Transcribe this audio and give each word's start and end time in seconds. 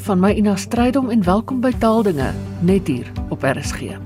van 0.00 0.20
my 0.20 0.30
Ina 0.32 0.56
Strydom 0.56 1.10
en 1.12 1.22
welkom 1.24 1.58
by 1.60 1.70
Taaldinge 1.76 2.30
net 2.64 2.88
hier 2.88 3.08
op 3.28 3.42
RSG. 3.44 3.98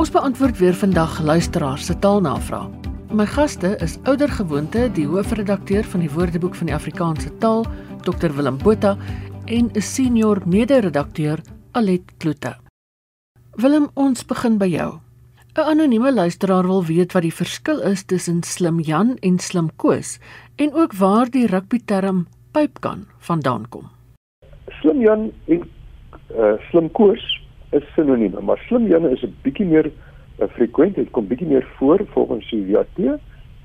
Ons 0.00 0.10
beantwoord 0.14 0.56
weer 0.58 0.76
vandag 0.76 1.18
luisteraars 1.20 1.88
se 1.90 1.96
taalnavrae. 1.98 2.70
My 3.12 3.26
gaste 3.28 3.74
is 3.84 3.98
ouer 4.08 4.28
gewoonte 4.28 4.86
die 4.96 5.06
hoofredakteur 5.08 5.84
van 5.92 6.04
die 6.04 6.10
Woordeboek 6.12 6.56
van 6.56 6.70
die 6.70 6.76
Afrikaanse 6.76 7.32
taal, 7.42 7.66
Dr 8.04 8.32
Willem 8.36 8.56
Botha 8.62 8.96
en 9.44 9.70
'n 9.72 9.82
senior 9.82 10.40
mede-redakteur, 10.46 11.40
Alet 11.72 12.04
Kloete. 12.18 12.56
Willem, 13.56 13.88
ons 13.94 14.24
begin 14.24 14.58
by 14.58 14.66
jou. 14.66 15.00
'n 15.56 15.60
Anonieme 15.60 16.12
luisteraar 16.12 16.66
wil 16.66 16.84
weet 16.84 17.12
wat 17.12 17.22
die 17.22 17.34
verskil 17.34 17.80
is 17.80 18.02
tussen 18.02 18.42
slim 18.42 18.80
Jan 18.80 19.16
en 19.20 19.38
slim 19.38 19.70
Koos 19.76 20.18
en 20.56 20.74
ook 20.74 20.92
waar 20.92 21.30
die 21.30 21.46
rugbyterm 21.46 22.26
pypkan 22.52 23.06
vandaan 23.18 23.68
kom. 23.68 23.97
Slim 24.80 25.00
Jan 25.00 25.30
en 25.46 25.62
uh, 26.34 26.54
slim 26.70 26.90
Koos 26.90 27.24
is 27.70 27.84
sinonieme, 27.94 28.40
maar 28.40 28.60
slim 28.68 28.86
Jan 28.86 29.08
is 29.08 29.22
'n 29.22 29.34
bietjie 29.42 29.66
meer 29.66 29.90
uh, 30.38 30.48
frequent, 30.56 30.94
dit 30.94 31.10
kom 31.10 31.26
bietjie 31.26 31.48
meer 31.48 31.66
voor 31.78 32.00
volgens 32.14 32.50
die 32.50 32.72
WAT 32.72 33.20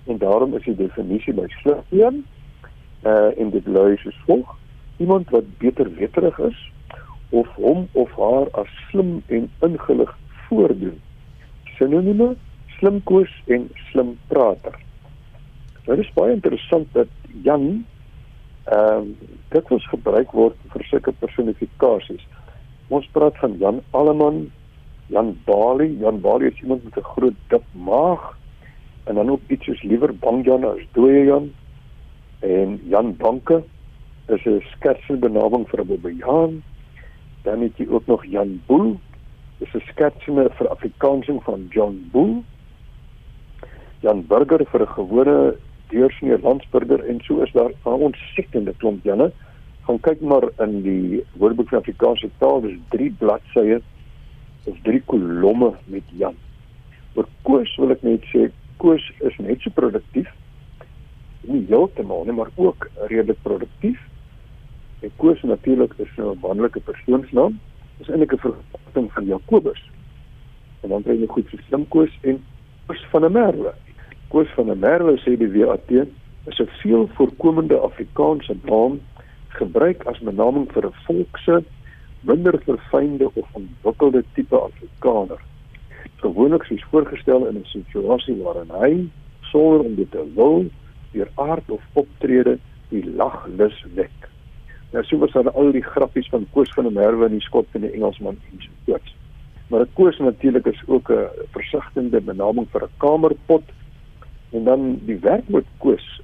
en 0.06 0.18
daarom 0.18 0.56
is 0.56 0.64
die 0.64 0.76
definisie 0.76 1.34
by 1.34 1.48
slim 1.62 1.82
Jan 1.90 2.24
uh 3.06 3.32
in 3.36 3.50
dit 3.50 3.68
lui 3.68 3.94
is 3.94 4.18
volg: 4.26 4.58
iemand 4.98 5.30
wat 5.30 5.58
beter 5.58 5.94
weterig 5.96 6.40
is 6.40 6.72
of 7.30 7.48
hom 7.56 7.88
of 7.92 8.12
haar 8.16 8.48
as 8.52 8.70
slim 8.90 9.24
en 9.28 9.50
ingelig 9.60 10.18
voordoen. 10.48 11.00
Sinonieme: 11.78 12.36
slim 12.78 13.04
Koos 13.04 13.42
en 13.48 13.70
slim 13.90 14.18
prater. 14.28 14.76
Nou, 15.86 15.98
dit 15.98 16.06
is 16.06 16.14
baie 16.14 16.34
interessant 16.34 16.88
dat 16.94 17.08
Jan 17.44 17.86
ehm 18.64 18.98
um, 18.98 19.18
dit 19.50 19.68
was 19.68 19.88
gebruik 19.88 20.32
word 20.32 20.56
vir 20.72 20.84
sulke 20.84 21.12
personifikasies. 21.12 22.24
Ons 22.88 23.08
praat 23.12 23.38
van 23.38 23.58
Jan 23.58 23.82
Alleman, 23.92 24.52
Jan 25.08 25.34
Bali, 25.46 25.98
Jan 26.00 26.22
Bali 26.22 26.48
is 26.48 26.62
iemand 26.62 26.84
met 26.84 26.98
'n 26.98 27.12
groot 27.16 27.38
dik 27.48 27.66
maag 27.72 28.38
en 29.04 29.16
dan 29.16 29.30
ook 29.30 29.42
iets 29.48 29.66
soos 29.66 29.84
liewer 29.84 30.16
bang 30.16 30.46
Jan 30.46 30.64
as 30.64 30.86
dooie 30.92 31.26
Jan. 31.26 31.52
En 32.40 32.80
Jan 32.84 33.16
Banke 33.16 33.64
is 34.28 34.46
'n 34.46 34.64
skertse 34.72 35.14
benaming 35.14 35.70
vir 35.70 35.80
'n 35.82 35.88
bobbejaan. 35.88 36.64
Dan 37.42 37.62
het 37.62 37.78
jy 37.78 37.88
ook 37.90 38.08
nog 38.08 38.26
Jan 38.26 38.62
Boel, 38.66 39.00
is 39.58 39.74
'n 39.74 39.84
skertse 39.92 40.50
vir 40.58 40.70
Afrikaansing 40.70 41.44
van 41.44 41.68
John 41.70 42.10
Boel. 42.12 42.44
Jan 44.00 44.26
Burger 44.28 44.66
vir 44.66 44.82
'n 44.82 44.88
gewone 44.88 45.56
deursnee 45.94 46.40
landsburger 46.42 47.04
en 47.10 47.22
so 47.24 47.42
is 47.46 47.52
daar 47.52 47.72
'n 47.86 48.06
ontsettende 48.10 48.74
klomp 48.78 49.04
Janne. 49.04 49.32
Gaan 49.86 50.00
kyk 50.00 50.22
maar 50.22 50.46
in 50.60 50.82
die 50.82 51.24
Woordeboek 51.34 51.70
van 51.70 51.80
Afrikaanse 51.80 52.30
taal, 52.38 52.62
dis 52.62 52.78
3 52.90 53.12
bladsye 53.20 53.82
of 54.66 54.78
3 54.84 55.02
kolomme 55.06 55.74
met 55.86 56.04
Jan. 56.18 56.36
Oor 57.14 57.28
Koos 57.42 57.76
wil 57.76 57.92
ek 57.92 58.02
net 58.02 58.24
sê 58.32 58.50
Koos 58.78 59.12
is 59.20 59.38
net 59.38 59.62
so 59.62 59.70
produktief. 59.70 60.30
Nie 61.42 61.66
heeltemal 61.68 62.24
nie, 62.26 62.34
maar 62.34 62.50
ook 62.56 62.90
redelik 63.12 63.42
produktief. 63.42 64.00
En 65.02 65.12
Koos 65.16 65.42
natuurlik 65.42 65.94
is 65.98 66.16
nou 66.18 66.34
'n 66.34 66.40
manlike 66.42 66.80
persoonsnaam. 66.80 67.60
Dis 67.98 68.10
eintlik 68.10 68.34
'n 68.34 68.38
verkorting 68.38 69.12
van 69.12 69.26
Jakobus. 69.26 69.82
En 70.82 70.90
dan 70.90 71.04
kry 71.04 71.20
jy 71.20 71.28
goed 71.28 71.48
so 71.50 71.58
slim 71.68 71.88
Koos 71.88 72.18
en 72.22 72.44
Koos 72.88 73.06
van 73.12 73.26
'n 73.26 73.32
Merwe. 73.32 73.74
Koos 74.34 74.50
van 74.56 74.66
der 74.66 74.78
Merwe 74.82 75.14
sê 75.22 75.36
die 75.38 75.52
WAT 75.54 75.92
is 76.50 76.60
'n 76.60 76.70
veel 76.82 77.04
voorkomende 77.16 77.78
Afrikaanse 77.78 78.56
naam 78.66 79.00
gebruik 79.60 80.06
as 80.10 80.18
benaming 80.26 80.66
vir 80.74 80.86
'n 80.88 80.96
volkse 81.06 81.64
minder 82.22 82.58
verfynde 82.66 83.30
of 83.34 83.48
ontwikkelde 83.52 84.24
tipe 84.34 84.58
Afrikaner. 84.58 85.42
Gewoonlik 86.16 86.66
is 86.70 86.86
voorgestel 86.90 87.46
in 87.46 87.58
'n 87.58 87.66
situasie 87.66 88.36
waarin 88.42 88.72
hy 88.82 89.08
sonder 89.42 89.86
om 89.86 89.96
dit 89.96 90.12
te 90.12 90.26
wil 90.36 90.66
deur 91.12 91.30
aard 91.36 91.70
of 91.70 91.82
optrede 91.94 92.58
die 92.90 93.06
laglus 93.06 93.86
wek. 93.94 94.20
Nou 94.92 95.04
so 95.04 95.18
was 95.18 95.32
daar 95.32 95.52
al 95.52 95.72
die 95.72 95.90
grappies 95.94 96.30
van 96.30 96.48
Koos 96.52 96.74
van 96.74 96.84
der 96.84 96.94
Merwe 96.94 97.26
in 97.26 97.38
die 97.38 97.48
skop 97.50 97.68
van 97.72 97.82
die 97.82 97.92
Engelsman 97.92 98.38
en 98.52 98.58
so 98.60 98.70
voort. 98.86 99.14
Maar 99.68 99.86
Koos 99.94 100.18
natuurlik 100.18 100.66
is 100.66 100.84
ook 100.88 101.10
'n 101.12 101.30
versigtigende 101.52 102.22
benaming 102.22 102.68
vir 102.72 102.82
'n 102.82 102.98
kamerpot 102.98 103.64
En 104.54 104.64
dan 104.64 105.00
die 105.06 105.18
werkwoord 105.20 105.66
koos 105.78 106.22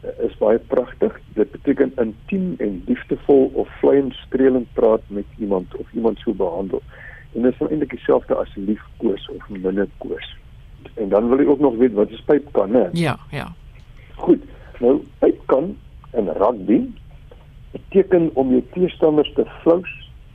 eh, 0.00 0.24
is 0.26 0.36
baie 0.36 0.58
pragtig. 0.58 1.20
Dit 1.34 1.50
beteken 1.50 1.92
intiem 1.96 2.54
en 2.58 2.82
liefdevol 2.86 3.50
of 3.54 3.68
vleiend 3.80 4.14
streelend 4.14 4.68
praat 4.72 5.02
met 5.06 5.24
iemand 5.38 5.76
of 5.76 5.92
iemand 5.92 6.18
so 6.18 6.32
behandel. 6.32 6.82
En 7.32 7.42
dit 7.42 7.52
is 7.52 7.58
nou 7.58 7.70
eintlik 7.70 7.90
dieselfde 7.96 8.36
as 8.36 8.54
lief 8.54 8.82
koos 8.96 9.28
of 9.32 9.48
minne 9.48 9.88
koos. 9.98 10.36
En 10.94 11.08
dan 11.08 11.28
wil 11.28 11.40
ek 11.40 11.48
ook 11.48 11.64
nog 11.64 11.76
weet 11.80 11.92
wat 11.96 12.10
is 12.10 12.24
pypkan, 12.28 12.70
né? 12.70 12.88
Ja, 12.92 13.16
ja. 13.30 13.48
Goed. 14.14 14.44
Nou 14.80 15.00
pypkan 15.18 15.76
in 16.12 16.28
rugby 16.28 16.84
beteken 17.72 18.30
om 18.34 18.50
jou 18.50 18.62
teestanders 18.72 19.32
te 19.32 19.46
flous 19.62 19.92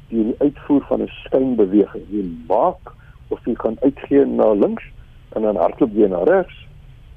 deur 0.09 0.31
die 0.31 0.35
uitvoer 0.37 0.85
van 0.89 1.01
'n 1.01 1.11
skynbeweging. 1.25 2.05
Jy 2.09 2.25
maak 2.47 2.93
of 3.27 3.45
jy 3.45 3.53
gaan 3.55 3.77
uitgee 3.79 4.25
na 4.25 4.53
links 4.53 4.83
en 5.29 5.41
dan 5.41 5.55
hardloop 5.55 5.93
jy 5.93 6.07
na 6.07 6.23
regs 6.23 6.66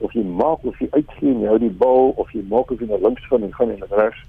of 0.00 0.12
jy 0.12 0.24
maak 0.24 0.64
of 0.64 0.78
jy 0.80 0.88
uitgee 0.90 1.32
en 1.32 1.40
jy 1.40 1.48
hou 1.52 1.58
die 1.58 1.76
bal 1.82 2.12
of 2.22 2.32
jy 2.32 2.42
maak 2.48 2.70
of 2.70 2.80
jy 2.80 2.88
na 2.88 2.98
links 3.00 3.26
gaan 3.28 3.44
en 3.46 3.54
gaan 3.54 3.70
en 3.74 3.84
regs. 3.90 4.22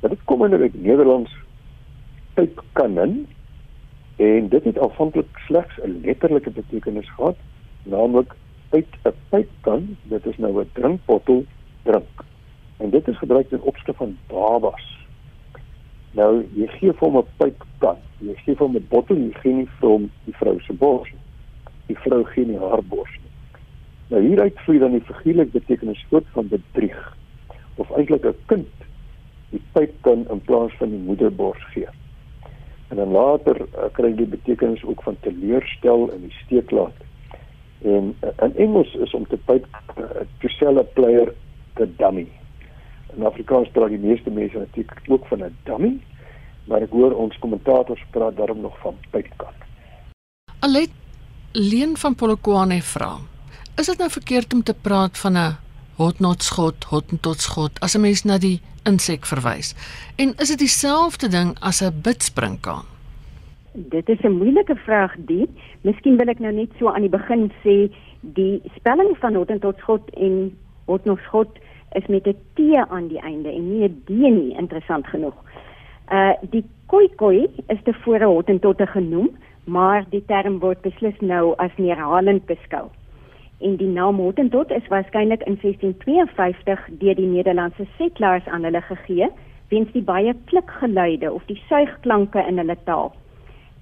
Dit 0.00 0.24
kom 0.30 0.44
in 0.44 0.56
die 0.56 0.70
Nederlands 0.74 1.32
pyp 2.38 2.62
kanin 2.78 3.26
en 4.22 4.48
dit 4.48 4.64
het 4.64 4.78
aanvanklik 4.78 5.40
slegs 5.46 5.78
'n 5.84 6.00
letterlike 6.04 6.50
betekenis 6.50 7.10
gehad, 7.16 7.36
naamlik 7.82 8.34
uit 8.70 8.92
'n 9.04 9.14
pyp 9.30 9.50
kan, 9.60 9.96
dit 10.02 10.26
is 10.26 10.38
nou 10.38 10.60
'n 10.60 10.70
drinkbottel 10.72 11.44
drink. 11.82 12.24
En 12.76 12.90
dit 12.90 13.08
is 13.08 13.18
gebruik 13.18 13.50
in 13.50 13.60
opskrif 13.60 13.96
van 13.96 14.18
babas. 14.26 15.06
Nou 16.12 16.44
jy 16.54 16.66
gee 16.66 16.92
vir 16.92 17.08
hom 17.08 17.16
'n 17.16 17.26
pyp 17.36 17.64
kan. 17.78 17.96
Jy 18.18 18.34
gee 18.34 18.54
vir 18.54 18.66
hom 18.66 18.76
'n 18.76 18.86
bottel, 18.88 19.16
jy 19.16 19.32
gee 19.40 19.52
nie 19.52 19.68
vir 19.80 19.88
hom 19.88 20.10
die 20.24 20.34
vrou 20.34 20.60
se 20.60 20.72
bors 20.72 21.10
nie. 21.10 21.24
Die 21.86 21.98
vrou 21.98 22.24
gee 22.24 22.46
nie 22.46 22.58
haar 22.58 22.82
bors 22.82 23.10
nie. 23.22 23.27
Nou 24.08 24.22
hieruit 24.24 24.56
vloei 24.64 24.78
dan 24.80 24.94
die 24.96 25.04
figuurlik 25.04 25.50
betekenis 25.52 26.04
voort 26.08 26.28
van 26.32 26.48
bedrieg 26.48 27.16
of 27.76 27.90
eintlik 27.96 28.24
'n 28.24 28.36
kind 28.46 28.86
die 29.50 29.60
pyp 29.72 29.92
kan 30.00 30.24
in 30.32 30.40
plaas 30.40 30.72
van 30.78 30.90
die 30.90 30.98
moederbors 30.98 31.64
gee. 31.72 31.88
En 32.88 32.96
dan 32.96 33.12
later 33.12 33.60
uh, 33.60 33.88
kry 33.92 34.14
die 34.16 34.26
betekenis 34.26 34.84
ook 34.84 35.02
van 35.02 35.16
teleurstel 35.20 36.10
en 36.12 36.20
die 36.20 36.36
steek 36.44 36.70
laat. 36.70 36.96
En 37.82 38.16
uh, 38.24 38.30
in 38.44 38.56
Engels 38.56 38.94
is 38.94 39.14
om 39.14 39.26
te 39.26 39.36
pyp 39.36 39.66
uh, 39.98 40.04
to 40.40 40.48
sell 40.48 40.78
a 40.78 40.82
player 40.82 41.34
the 41.74 41.88
dummy. 41.96 42.28
In 43.16 43.24
Afrikaans 43.24 43.68
praat 43.72 43.88
die 43.88 43.98
meeste 43.98 44.30
mense 44.30 44.58
natuurlik 44.58 45.00
ook 45.08 45.26
van 45.26 45.44
'n 45.44 45.56
dummy, 45.64 46.00
maar 46.64 46.82
ek 46.82 46.90
hoor 46.90 47.12
ons 47.12 47.38
kommentators 47.38 48.04
praat 48.10 48.36
daarom 48.36 48.60
nog 48.60 48.78
van 48.78 48.96
pypkan. 49.10 49.52
Alet 50.60 50.90
Leen 51.52 51.96
van 51.96 52.14
Polokwane 52.14 52.82
vra 52.82 53.37
is 53.78 53.86
dit 53.86 53.98
nou 53.98 54.08
verkeerd 54.10 54.54
om 54.54 54.62
te 54.62 54.74
praat 54.74 55.18
van 55.18 55.36
'n 55.38 55.56
hotnotskot, 55.96 56.84
hotnotskot 56.84 57.80
as 57.80 57.94
'n 57.94 58.00
mens 58.00 58.24
na 58.24 58.38
die 58.38 58.60
insek 58.82 59.26
verwys? 59.26 59.74
En 60.16 60.34
is 60.42 60.48
dit 60.48 60.58
dieselfde 60.58 61.28
ding 61.28 61.56
as 61.60 61.80
'n 61.82 62.00
bidspringkaan? 62.02 62.84
Dit 63.72 64.08
is 64.08 64.20
'n 64.20 64.38
moeilike 64.38 64.74
vraag, 64.74 65.14
die. 65.18 65.48
Miskien 65.80 66.16
wil 66.16 66.28
ek 66.28 66.38
nou 66.38 66.52
net 66.52 66.70
so 66.78 66.88
aan 66.88 67.00
die 67.00 67.16
begin 67.18 67.52
sê 67.64 67.92
die 68.20 68.62
spelling 68.76 69.16
van 69.18 69.34
hotnotskot 69.34 70.10
en 70.10 70.58
hotnotskot 70.84 71.58
is 71.92 72.06
met 72.06 72.26
'n 72.26 72.36
T 72.54 72.58
aan 72.90 73.08
die 73.08 73.20
einde 73.20 73.50
en 73.50 73.72
nie 73.72 73.88
'n 73.88 74.02
D 74.04 74.10
nie, 74.10 74.56
interessant 74.58 75.06
genoeg. 75.06 75.36
Uh 76.10 76.32
die 76.50 76.64
koi 76.86 77.08
koi 77.16 77.46
is 77.68 77.78
tevore 77.84 78.24
hotnotte 78.24 78.86
genoem, 78.86 79.30
maar 79.64 80.04
die 80.10 80.24
term 80.26 80.58
word 80.58 80.80
beslis 80.80 81.20
nou 81.20 81.54
as 81.56 81.70
neerhalend 81.76 82.46
beskou 82.46 82.90
en 83.58 83.76
die 83.76 83.88
naam 83.90 84.20
Hottentot 84.22 84.70
is 84.70 84.86
waarskynlik 84.88 85.42
in 85.42 85.58
1652 85.62 86.86
deur 87.00 87.14
die 87.14 87.26
Nederlandse 87.26 87.86
settlers 87.96 88.46
aan 88.46 88.64
hulle 88.64 88.82
gegee 88.82 89.28
weens 89.68 89.90
die 89.92 90.02
baie 90.02 90.34
klikgeluide 90.44 91.32
of 91.32 91.44
die 91.50 91.58
suigklanke 91.68 92.44
in 92.48 92.58
hulle 92.58 92.76
taal. 92.84 93.12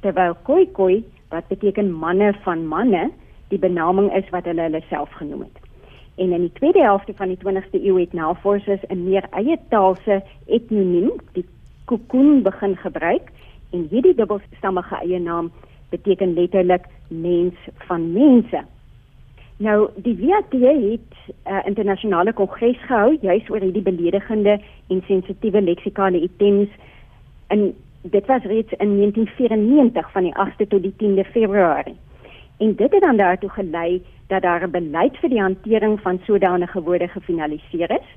Terwyl 0.00 0.34
Khoi 0.44 1.04
wat 1.28 1.48
beteken 1.48 1.92
manne 1.92 2.32
van 2.44 2.66
manne 2.66 3.10
die 3.48 3.58
benaming 3.58 4.10
is 4.16 4.28
wat 4.30 4.44
hulle 4.48 4.66
hulle 4.68 4.82
self 4.88 5.12
genoem 5.20 5.46
het. 5.46 5.58
En 6.16 6.32
in 6.32 6.46
die 6.46 6.52
tweede 6.52 6.82
helfte 6.82 7.14
van 7.14 7.28
die 7.28 7.38
20ste 7.42 7.82
eeu 7.82 7.98
het 8.00 8.12
navorsers 8.12 8.86
'n 8.88 9.04
meer 9.04 9.28
eie 9.30 9.58
taalse 9.68 10.22
etnoniem, 10.46 11.10
die 11.32 11.44
Kokun 11.84 12.42
begin 12.42 12.76
gebruik 12.76 13.30
en 13.72 13.86
hierdie 13.90 14.14
dubbelstammige 14.14 14.96
eie 14.96 15.18
naam 15.18 15.52
beteken 15.90 16.34
letterlik 16.34 16.84
mens 17.08 17.54
van 17.86 18.12
mense. 18.12 18.64
Nou 19.58 19.90
die 19.94 20.16
WAT 20.20 20.52
het 20.52 20.60
'n 20.60 21.00
uh, 21.48 21.60
internasionale 21.64 22.32
kongres 22.32 22.78
gehou 22.86 23.18
juis 23.20 23.50
oor 23.50 23.60
hierdie 23.60 23.82
beledigende 23.82 24.60
en 24.88 25.02
sensitiewe 25.06 25.62
leksikale 25.62 26.20
items 26.20 26.68
En 27.46 27.74
dit 28.00 28.26
was 28.26 28.42
reeds 28.42 28.72
in 28.72 28.96
1994 28.96 30.10
van 30.12 30.22
die 30.22 30.34
8de 30.34 30.66
tot 30.68 30.82
die 30.82 30.94
10de 31.02 31.30
Februarie. 31.30 31.96
En 32.58 32.74
dit 32.74 32.92
het 32.92 33.00
dan 33.02 33.16
daartoe 33.16 33.50
gelei 33.50 34.02
dat 34.26 34.42
daar 34.42 34.66
'n 34.66 34.70
beleid 34.70 35.16
vir 35.16 35.28
die 35.28 35.40
hantering 35.40 36.00
van 36.00 36.20
sodanige 36.22 36.82
woorde 36.82 37.08
gefinaliseer 37.08 37.90
is 37.90 38.08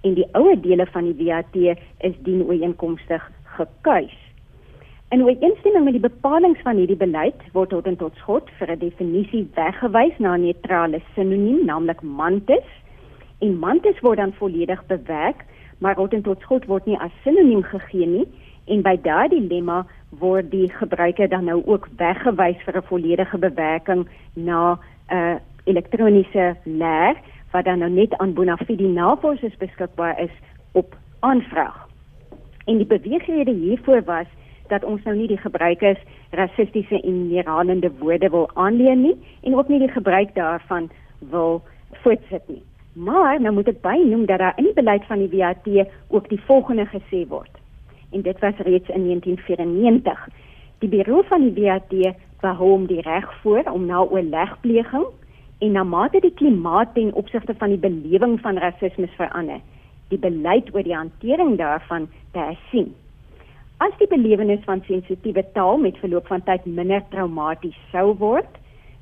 en 0.00 0.14
die 0.14 0.28
ouer 0.32 0.60
dele 0.60 0.86
van 0.86 1.12
die 1.12 1.24
WAT 1.24 1.76
is 1.98 2.14
dien 2.18 2.44
ooreenkomstig 2.44 3.30
gekuis. 3.44 4.25
In 5.16 5.22
ooreenstemming 5.24 5.84
met 5.84 5.94
die 5.96 6.10
bepalinge 6.10 6.60
van 6.60 6.76
hierdie 6.76 6.98
beleid 7.00 7.44
word 7.54 7.70
tot 7.72 7.86
en 7.88 7.94
tot 7.96 8.18
skot 8.20 8.50
vir 8.58 8.70
'n 8.72 8.82
definisie 8.82 9.48
weggewys 9.54 10.18
na 10.18 10.34
'n 10.34 10.42
neutrale 10.44 11.00
sinoniem, 11.14 11.64
naamlik 11.64 12.02
mantis. 12.02 12.68
En 13.40 13.58
mantis 13.58 14.00
word 14.00 14.18
dan 14.18 14.32
volledig 14.32 14.86
bewerk, 14.86 15.44
maar 15.78 15.94
tot 15.94 16.12
en 16.12 16.22
tot 16.22 16.40
skot 16.40 16.66
word 16.66 16.86
nie 16.86 16.98
as 16.98 17.16
sinoniem 17.24 17.62
gegee 17.62 18.06
nie 18.06 18.26
en 18.66 18.82
by 18.82 18.96
daardie 19.02 19.40
lemma 19.40 19.86
word 20.10 20.50
die 20.50 20.68
gebruiker 20.68 21.28
dan 21.28 21.44
nou 21.44 21.62
ook 21.64 21.88
weggewys 21.96 22.60
vir 22.64 22.76
'n 22.76 22.88
volledige 22.92 23.38
bewerking 23.38 24.06
na 24.34 24.72
'n 24.72 24.78
uh, 25.16 25.36
elektroniese 25.64 26.56
leer 26.64 27.16
wat 27.52 27.64
dan 27.64 27.78
nou 27.78 27.90
net 27.90 28.18
aan 28.18 28.34
bona 28.34 28.56
fide 28.56 28.88
navorsers 28.88 29.56
beskikbaar 29.56 30.20
is 30.20 30.34
op 30.72 30.96
aanvraag. 31.20 31.88
En 32.66 32.76
die 32.76 32.86
beweegrede 32.86 33.52
hiervoor 33.52 34.04
was 34.04 34.26
dat 34.68 34.84
ons 34.84 35.02
nou 35.04 35.16
nie 35.16 35.28
die 35.28 35.40
gebruikers 35.40 35.98
rassistiese 36.30 37.00
en 37.00 37.28
neerhalende 37.28 37.90
woorde 37.98 38.30
wil 38.30 38.48
aanleer 38.54 38.96
nie 38.96 39.16
en 39.42 39.56
ook 39.56 39.68
nie 39.68 39.78
die 39.78 39.92
gebruik 39.92 40.34
daarvan 40.34 40.90
wil 41.18 41.62
voortsit 42.02 42.48
nie. 42.48 42.62
Maar 42.92 43.40
nou 43.40 43.52
moet 43.54 43.68
ek 43.68 43.82
bynoem 43.84 44.26
dat 44.26 44.38
daar 44.38 44.56
in 44.56 44.64
die 44.70 44.78
beleid 44.78 45.04
van 45.04 45.18
die 45.18 45.38
WAT 45.38 45.68
ook 46.08 46.28
die 46.28 46.40
volgende 46.48 46.86
gesê 46.86 47.26
word 47.28 47.52
en 48.12 48.22
dit 48.22 48.38
was 48.40 48.56
reeds 48.56 48.88
in 48.88 49.04
1994. 49.04 50.28
Die 50.78 50.88
bureau 50.88 51.24
van 51.28 51.48
die 51.48 51.64
WAT 51.64 52.16
behou 52.40 52.72
om 52.72 52.86
die 52.86 53.00
reg 53.00 53.26
voor 53.42 53.64
om 53.72 53.86
na 53.86 54.02
oorlegpleging 54.04 55.06
en 55.58 55.72
na 55.72 55.82
mate 55.84 56.20
die 56.20 56.34
klimaat 56.34 56.94
ten 56.94 57.12
opsigte 57.14 57.54
van 57.58 57.72
die 57.72 57.80
belewing 57.80 58.40
van 58.40 58.58
rasisme 58.60 59.08
verander, 59.16 59.60
die 60.08 60.18
beleid 60.18 60.68
oor 60.74 60.84
die 60.84 60.96
hantering 60.96 61.56
daarvan 61.56 62.08
te 62.32 62.38
hersien. 62.38 62.94
As 63.78 63.92
die 64.00 64.06
belewenis 64.08 64.62
van 64.64 64.80
sensitiewe 64.86 65.42
taal 65.52 65.76
met 65.76 65.98
verloop 66.00 66.26
van 66.32 66.40
tyd 66.46 66.64
minder 66.64 67.02
traumaties 67.12 67.76
sou 67.92 68.14
word, 68.16 68.48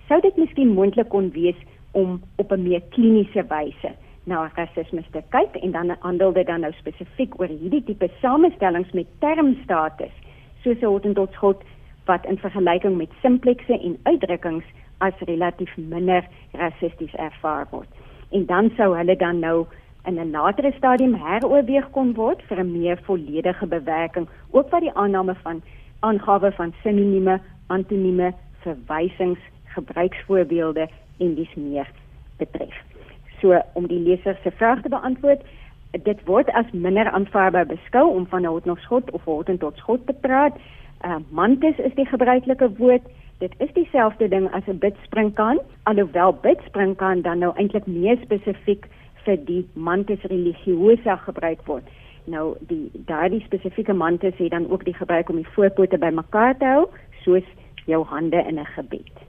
sou 0.08 0.18
dit 0.24 0.40
miskien 0.40 0.72
moontlik 0.74 1.12
kon 1.12 1.28
wees 1.36 1.60
om 1.94 2.16
op 2.42 2.50
'n 2.52 2.62
meer 2.62 2.82
kliniese 2.96 3.44
wyse 3.52 3.92
na 4.26 4.50
rasisme 4.56 5.04
te 5.12 5.22
kyk 5.30 5.54
en 5.62 5.70
dan 5.70 5.96
handel 6.00 6.32
dit 6.32 6.46
dan 6.46 6.60
nou 6.60 6.72
spesifiek 6.72 7.40
oor 7.40 7.46
hierdie 7.46 7.84
tipe 7.84 8.08
samestellings 8.20 8.90
met 8.92 9.06
termstatus 9.20 10.14
soos 10.64 10.82
'n 10.82 10.90
hotendotskot 10.90 11.62
wat 12.06 12.26
in 12.26 12.38
vergelyking 12.38 12.96
met 12.96 13.10
simplekse 13.22 13.78
en 13.78 13.98
uitdrukkings 14.02 14.64
as 14.98 15.14
relatief 15.18 15.76
minder 15.76 16.26
rassisties 16.52 17.14
ervaar 17.14 17.66
word. 17.70 17.88
En 18.30 18.46
dan 18.46 18.70
sou 18.76 18.96
hulle 18.96 19.16
dan 19.16 19.38
nou 19.38 19.66
in 20.04 20.20
'n 20.20 20.30
latere 20.30 20.72
stadium 20.76 21.14
heroorweeg 21.14 21.90
kon 21.90 22.14
word 22.14 22.42
vir 22.48 22.58
'n 22.60 22.72
meer 22.72 22.98
volledige 23.02 23.66
bewerking, 23.66 24.28
ook 24.50 24.70
wat 24.70 24.80
die 24.80 24.94
aanname 24.94 25.34
van 25.34 25.62
aangawe 26.00 26.52
van 26.52 26.74
sinonieme, 26.82 27.40
antonieme, 27.66 28.32
verwysings, 28.60 29.40
gebruiksvoorbeelde 29.64 30.88
en 31.18 31.34
dis 31.34 31.54
meer 31.54 31.88
betref. 32.36 32.74
So 33.40 33.60
om 33.72 33.86
die 33.86 34.00
leser 34.00 34.38
se 34.42 34.50
vraag 34.50 34.82
te 34.82 34.88
beantwoord, 34.88 35.42
dit 36.02 36.24
word 36.24 36.50
as 36.52 36.70
minder 36.72 37.10
aanvaarbaar 37.10 37.66
beskou 37.66 38.08
om 38.10 38.26
van 38.26 38.42
'n 38.42 38.52
hot 38.54 38.64
nog 38.64 38.78
skot 38.78 39.10
of 39.10 39.24
hot 39.24 39.48
en 39.48 39.58
tot 39.58 39.76
skot 39.76 40.06
te 40.06 40.12
praat. 40.12 40.56
Uh 41.04 41.16
mantis 41.30 41.76
is 41.78 41.94
die 41.94 42.06
gebruikelike 42.06 42.76
woord. 42.76 43.02
Dit 43.38 43.54
is 43.58 43.72
dieselfde 43.72 44.28
ding 44.28 44.52
as 44.52 44.66
'n 44.66 44.78
bidspringkaan, 44.78 45.58
alhoewel 45.82 46.32
bidspringkaan 46.32 47.22
dan 47.22 47.38
nou 47.38 47.52
eintlik 47.56 47.86
meer 47.86 48.16
spesifiek 48.22 48.86
vir 49.24 49.36
die 49.46 49.64
mantis 49.74 50.22
religiosa 50.22 51.16
gebruik 51.16 51.66
word. 51.66 51.84
Nou 52.24 52.54
die 52.68 52.90
daardie 53.08 53.42
spesifieke 53.44 53.92
mantis 53.92 54.36
het 54.38 54.50
dan 54.50 54.70
ook 54.70 54.84
die 54.84 54.94
gebruik 54.94 55.28
om 55.28 55.36
die 55.36 55.52
voorpote 55.56 55.98
bymekaar 55.98 56.56
te 56.58 56.64
hou, 56.64 56.86
soos 57.24 57.44
jou 57.86 58.04
hande 58.04 58.40
in 58.48 58.58
'n 58.58 58.66
gebed. 58.76 59.24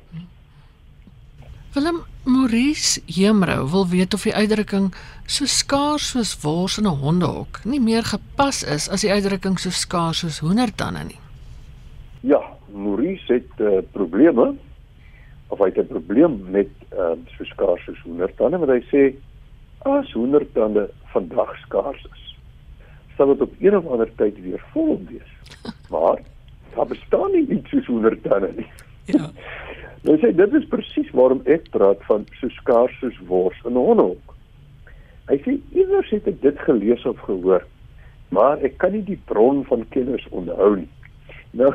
Willem 1.74 2.04
Maurice 2.24 3.02
Hemrou 3.06 3.70
wil 3.70 3.88
weet 3.88 4.14
of 4.14 4.24
die 4.24 4.34
uitdrukking 4.34 4.94
so 5.26 5.46
skaars 5.46 6.10
soos 6.10 6.32
wors 6.42 6.78
in 6.78 6.88
'n 6.88 7.02
hondehok 7.04 7.66
nie 7.66 7.80
meer 7.80 8.04
gepas 8.04 8.64
is 8.64 8.90
as 8.90 9.02
die 9.02 9.12
uitdrukking 9.12 9.60
so 9.60 9.70
skaars 9.70 10.20
soos 10.20 10.40
hoendertande 10.40 11.04
nie. 11.04 11.20
Ja, 12.22 12.40
Maurice 12.74 13.34
het 13.34 13.52
uh, 13.60 13.84
probleme 13.92 14.56
of 15.48 15.60
hy 15.60 15.66
het 15.66 15.78
'n 15.78 15.88
probleem 15.88 16.40
met 16.50 16.70
uh, 16.94 17.12
so 17.38 17.44
skaars 17.44 17.84
soos 17.84 18.02
hoendertande, 18.04 18.58
want 18.58 18.72
hy 18.72 18.82
sê 18.90 19.16
as 19.86 20.12
hoendertande 20.12 20.90
vandag 21.14 21.52
skaars 21.58 22.06
is, 22.12 22.24
sal 23.18 23.34
dit 23.34 23.42
op 23.42 23.54
een 23.60 23.78
of 23.78 23.86
ander 23.86 24.10
tyd 24.18 24.40
weer 24.42 24.64
vol 24.74 24.98
wees. 25.10 25.32
Maar 25.94 26.22
daar 26.76 26.88
bestaan 26.88 27.32
nie 27.32 27.48
iets 27.48 27.70
soos 27.70 27.86
hoendertande 27.86 28.52
nie. 28.56 28.72
Ja. 29.06 29.30
Nou 30.06 30.20
sê 30.22 30.30
dit 30.38 30.52
is 30.54 30.66
presies 30.70 31.08
waarom 31.18 31.40
ek 31.50 31.72
praat 31.74 32.02
van 32.06 32.28
so 32.38 32.50
skaars 32.60 32.94
soos 33.02 33.16
wors 33.26 33.58
in 33.66 33.74
'n 33.74 33.86
hondhok. 33.88 34.36
Hy 35.30 35.38
sê 35.42 35.56
iewers 35.74 36.12
het 36.14 36.28
ek 36.30 36.42
dit 36.44 36.60
gelees 36.68 37.06
of 37.10 37.18
gehoor, 37.26 37.66
maar 38.30 38.62
ek 38.62 38.78
kan 38.78 38.94
nie 38.94 39.02
die 39.08 39.18
bron 39.26 39.64
van 39.66 39.88
kennis 39.90 40.28
onthou 40.30 40.76
nie. 40.76 40.92
Nou, 41.58 41.72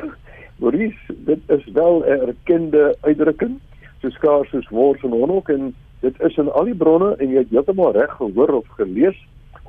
Maurice, 0.63 1.15
dit 1.27 1.43
is 1.49 1.65
wel 1.75 2.03
'n 2.05 2.29
erkende 2.29 2.95
uitdrukking, 3.01 3.59
so 3.99 4.09
skaars 4.09 4.49
soos 4.49 4.69
wors 4.69 5.03
in 5.03 5.11
'n 5.11 5.19
hondhok 5.19 5.49
en 5.49 5.75
dit 6.01 6.21
is 6.27 6.37
in 6.41 6.51
al 6.51 6.67
die 6.69 6.77
bronne 6.77 7.13
en 7.17 7.29
jy 7.29 7.43
het 7.43 7.53
heeltemal 7.53 7.93
reg 7.97 8.13
gehoor 8.17 8.53
of 8.61 8.67
gelees 8.77 9.17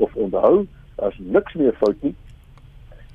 of 0.01 0.15
onthou, 0.15 0.67
as 0.97 1.17
niks 1.19 1.55
meer 1.61 1.77
fout 1.81 1.99
nie. 2.03 2.15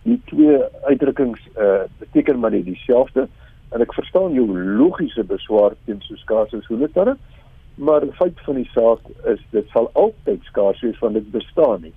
Die 0.04 0.20
twee 0.30 0.60
uitdrukkings 0.88 1.42
uh, 1.58 1.84
beteken 2.00 2.40
maar 2.40 2.56
dieselfde 2.56 3.28
en 3.76 3.84
ek 3.84 3.96
verstaan 3.98 4.38
jou 4.38 4.46
logiese 4.54 5.26
beswaar 5.28 5.76
teen 5.86 6.00
so 6.06 6.16
skaars 6.24 6.54
as 6.56 6.70
hoendertande 6.72 7.18
maar 7.78 8.02
die 8.02 8.16
feit 8.18 8.40
van 8.46 8.56
die 8.58 8.70
saak 8.74 9.04
is 9.30 9.42
dit 9.52 9.68
sal 9.70 9.90
altyd 9.94 10.42
skaars 10.50 10.80
wees 10.82 10.98
want 11.04 11.14
dit 11.20 11.28
bestaan 11.32 11.84
nie. 11.86 11.94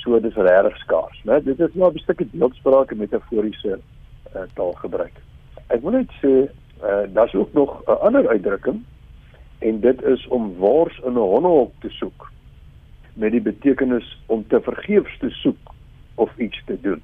So 0.00 0.18
dis 0.18 0.34
regtig 0.34 0.80
skaars 0.82 1.20
né? 1.28 1.38
Dit 1.44 1.60
is 1.60 1.76
maar 1.78 1.92
'n 1.92 2.02
stukkie 2.02 2.30
beeldspraak 2.32 2.90
en 2.90 3.04
metaforiese 3.04 3.78
uh, 3.78 4.48
taal 4.56 4.72
gebruik 4.80 5.22
ek 5.72 5.82
wil 5.84 5.96
net 5.96 6.10
sê 6.20 6.32
uh, 6.44 7.04
daar's 7.12 7.34
ook 7.34 7.52
nog 7.52 7.82
'n 7.86 8.00
ander 8.06 8.28
uitdrukking 8.28 8.84
en 9.58 9.80
dit 9.80 10.02
is 10.02 10.26
om 10.26 10.54
wors 10.58 10.98
in 11.04 11.12
'n 11.12 11.28
hondehok 11.32 11.72
te 11.78 11.88
soek 11.88 12.30
met 13.14 13.30
die 13.30 13.40
betekenis 13.40 14.20
om 14.26 14.46
te 14.46 14.60
vergeefs 14.60 15.18
te 15.18 15.30
soek 15.30 15.74
of 16.14 16.38
iets 16.38 16.62
te 16.66 16.80
doen 16.80 17.02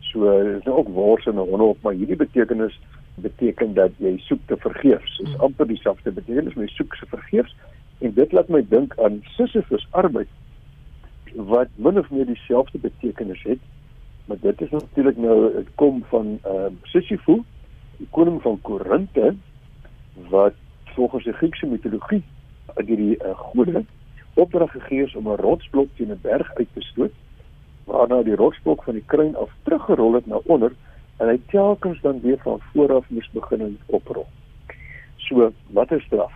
so 0.00 0.42
dis 0.42 0.64
nou 0.64 0.76
ook 0.76 0.88
wors 0.88 1.26
in 1.26 1.34
'n 1.34 1.48
hondehok 1.50 1.82
maar 1.82 1.92
hierdie 1.92 2.16
betekenis 2.16 2.78
beteken 3.16 3.74
dat 3.74 3.92
jy 3.96 4.16
soek 4.18 4.40
te 4.46 4.56
vergeefs. 4.56 5.16
Dit 5.16 5.26
is 5.26 5.32
hmm. 5.32 5.48
amper 5.48 5.66
dieselfde 5.66 6.12
betekenis, 6.12 6.54
jy 6.54 6.68
soek 6.74 6.94
se 6.94 7.08
vergeefs 7.12 7.54
en 8.04 8.12
dit 8.16 8.32
laat 8.36 8.50
my 8.52 8.60
dink 8.68 8.96
aan 9.00 9.22
Sisyphus 9.36 9.86
arbeid 9.96 10.28
wat 11.48 11.72
min 11.80 11.98
of 11.98 12.10
meer 12.12 12.28
dieselfde 12.28 12.78
betekenis 12.80 13.42
het. 13.44 13.60
Maar 14.26 14.40
dit 14.40 14.60
is 14.60 14.70
natuurlik 14.72 15.16
nou 15.20 15.36
dit 15.54 15.68
kom 15.80 16.04
van 16.12 16.36
ehm 16.42 16.76
uh, 16.76 16.92
Sisyphus, 16.92 17.44
die 17.96 18.08
koning 18.12 18.40
van 18.44 18.60
Korinthe 18.60 19.34
wat 20.32 20.56
volgens 20.96 21.24
die 21.24 21.32
Griekse 21.32 21.66
mitologie 21.66 22.22
uit 22.74 22.86
hierdie 22.86 23.16
uh, 23.20 23.36
gode 23.36 23.84
opdrag 24.34 24.72
gegee 24.72 25.04
is 25.04 25.14
om 25.14 25.28
'n 25.28 25.40
rotsblok 25.40 25.88
teen 25.96 26.12
'n 26.12 26.20
berg 26.22 26.54
uit 26.54 26.68
te 26.72 26.80
stoot 26.80 27.14
waarna 27.84 28.22
die 28.22 28.34
rotsblok 28.34 28.82
van 28.84 28.94
die 28.98 29.04
kruin 29.06 29.36
af 29.36 29.50
teruggerol 29.62 30.14
het 30.14 30.26
na 30.26 30.40
onder 30.44 30.72
en 31.16 31.28
hy 31.28 31.38
telkens 31.52 32.00
dan 32.00 32.20
weer 32.20 32.38
van 32.44 32.60
voor 32.72 32.92
af 32.92 33.04
moes 33.08 33.28
begin 33.32 33.78
oprol. 33.86 34.26
So, 35.16 35.52
wat 35.66 35.92
is 35.92 36.02
straf? 36.02 36.32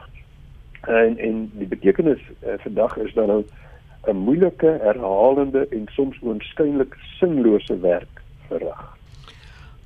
En 0.80 1.18
en 1.18 1.50
die 1.54 1.66
betekenis 1.66 2.20
uh, 2.40 2.54
vandag 2.58 2.96
is 2.96 3.14
dan 3.14 3.26
nou 3.26 3.44
'n 4.08 4.16
moeilike, 4.16 4.78
herhalende 4.82 5.66
en 5.68 5.86
soms 5.92 6.20
oënskynlik 6.22 6.96
sinlose 7.18 7.80
werk 7.80 8.22
verrig. 8.48 8.96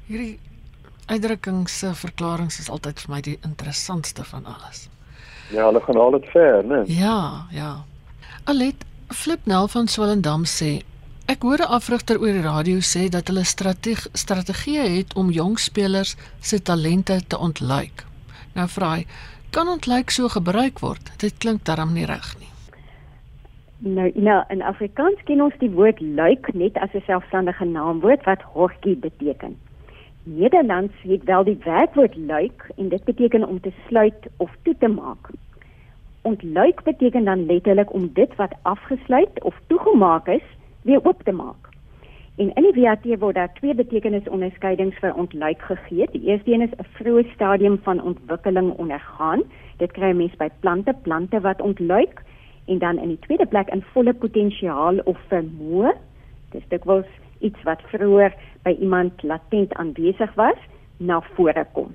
Hierdie 0.07 0.39
uitdrukkings 1.07 1.79
se 1.79 1.95
verklaringe 1.95 2.59
is 2.59 2.71
altyd 2.71 3.01
vir 3.01 3.11
my 3.15 3.21
die 3.21 3.39
interessantste 3.43 4.25
van 4.25 4.47
alles. 4.47 4.89
Ja, 5.53 5.67
hulle 5.67 5.81
gaan 5.81 6.01
al 6.01 6.11
dit 6.11 6.27
ver, 6.33 6.65
né? 6.65 6.85
Ja, 6.87 7.47
ja. 7.51 7.85
Alet 8.45 8.85
Flipnel 9.09 9.69
van 9.69 9.89
Swellendam 9.89 10.45
sê 10.45 10.83
Ek 11.27 11.43
hoor 11.43 11.61
'n 11.65 11.73
afrigter 11.73 12.19
oor 12.21 12.37
die 12.37 12.45
radio 12.45 12.79
sê 12.85 13.09
dat 13.09 13.29
hulle 13.29 13.45
strategie 13.45 14.11
strategie 14.13 14.79
het 14.79 15.15
om 15.15 15.31
jong 15.31 15.59
spelers 15.59 16.17
se 16.41 16.63
talente 16.63 17.21
te 17.27 17.39
ontluik. 17.39 18.05
Nou 18.55 18.69
vra 18.69 18.91
hy, 18.97 19.07
kan 19.51 19.69
ontluik 19.69 20.11
so 20.11 20.29
gebruik 20.29 20.79
word? 20.79 21.13
Dit 21.19 21.39
klink 21.39 21.65
darm 21.65 21.93
nie 21.93 22.05
reg 22.05 22.35
nie. 22.39 22.51
Nou, 23.79 24.11
nou 24.15 24.45
in 24.49 24.63
Afrikaans 24.63 25.21
ken 25.25 25.41
ons 25.41 25.55
die 25.61 25.71
woord 25.71 26.01
luik 26.01 26.53
net 26.55 26.77
as 26.77 26.93
'n 26.95 27.03
selfstandige 27.07 27.65
naamwoord 27.65 28.25
wat 28.25 28.43
hortjie 28.43 28.97
beteken. 28.97 29.57
Nederlands 30.27 30.93
het 31.03 31.25
wel 31.25 31.45
die 31.45 31.59
werkwoord 31.65 32.17
luik 32.17 32.71
en 32.77 32.89
dit 32.89 33.05
beteken 33.05 33.49
om 33.49 33.61
te 33.61 33.73
sluit 33.89 34.15
of 34.37 34.51
toe 34.63 34.75
te 34.79 34.89
maak. 34.89 35.29
Ontluik 36.23 36.83
beteken 36.83 37.25
dan 37.25 37.47
letterlik 37.47 37.93
om 37.93 38.11
dit 38.13 38.37
wat 38.37 38.55
afgesluit 38.63 39.43
of 39.43 39.61
toegemaak 39.67 40.29
is 40.29 40.43
weer 40.83 41.05
oop 41.05 41.23
te 41.23 41.33
maak. 41.33 41.69
En 42.37 42.55
in 42.55 42.73
die 42.73 42.83
WAT 42.83 43.05
word 43.19 43.35
daar 43.35 43.53
twee 43.55 43.75
betekenisonderskeidings 43.75 44.97
vir 44.99 45.15
ontluik 45.15 45.61
gegee. 45.63 46.09
Die 46.13 46.25
eerste 46.25 46.53
een 46.53 46.61
is 46.61 46.77
'n 46.79 46.87
vroeë 46.97 47.33
stadium 47.35 47.79
van 47.83 48.03
ontwikkeling 48.03 48.73
ondergaan. 48.73 49.43
Dit 49.77 49.93
kry 49.93 50.13
mense 50.13 50.37
by 50.37 50.49
plante, 50.61 50.95
plante 51.03 51.41
wat 51.41 51.61
ontluik 51.61 52.23
en 52.67 52.79
dan 52.79 52.99
in 52.99 53.09
die 53.09 53.19
tweede 53.19 53.47
plek 53.47 53.69
in 53.69 53.83
volle 53.83 54.15
potensiaal 54.15 54.99
of 55.05 55.19
vermoë. 55.29 55.93
Dis 56.51 56.69
dikwels 56.69 57.07
iets 57.45 57.63
wat 57.69 57.83
vroeër 57.93 58.33
by 58.65 58.73
iemand 58.81 59.23
latent 59.23 59.75
aanwesig 59.81 60.33
was, 60.41 60.59
na 60.97 61.21
vore 61.35 61.67
kom. 61.77 61.93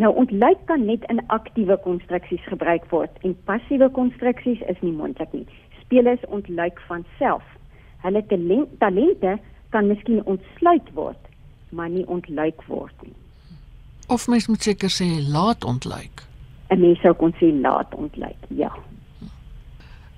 Nou 0.00 0.10
ontluik 0.18 0.58
kan 0.66 0.84
net 0.84 1.04
in 1.12 1.22
aktiewe 1.26 1.76
konstruksies 1.84 2.42
gebruik 2.50 2.86
word 2.90 3.18
en 3.22 3.36
passiewe 3.46 3.88
konstruksies 3.94 4.62
is 4.66 4.80
nie 4.82 4.92
moontlik 4.92 5.32
nie. 5.32 5.46
Spelers 5.84 6.24
ontluik 6.26 6.80
van 6.88 7.04
self. 7.18 7.44
Hulle 8.02 8.24
talent, 8.26 8.72
talente 8.78 9.36
kan 9.70 9.86
miskien 9.86 10.24
ontsluit 10.24 10.90
word, 10.98 11.30
maar 11.70 11.88
nie 11.88 12.06
ontluik 12.10 12.62
word 12.66 13.06
nie. 13.06 13.14
Of 14.08 14.26
mens 14.28 14.48
moet 14.50 14.62
seker 14.62 14.90
sê 14.90 15.06
laat 15.30 15.64
ontluik. 15.64 16.26
'n 16.70 16.80
Mens 16.80 17.00
sou 17.00 17.14
kon 17.14 17.34
sê 17.38 17.52
laat 17.60 17.94
ontluik, 17.94 18.40
ja. 18.48 18.72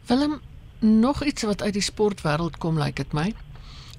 Willem, 0.07 0.41
nog 0.81 1.25
iets 1.25 1.43
wat 1.43 1.63
uit 1.63 1.73
die 1.73 1.83
sportwêreld 1.83 2.57
kom, 2.59 2.79
lyk 2.79 2.85
like 2.85 3.03
dit 3.03 3.13
my. 3.13 3.33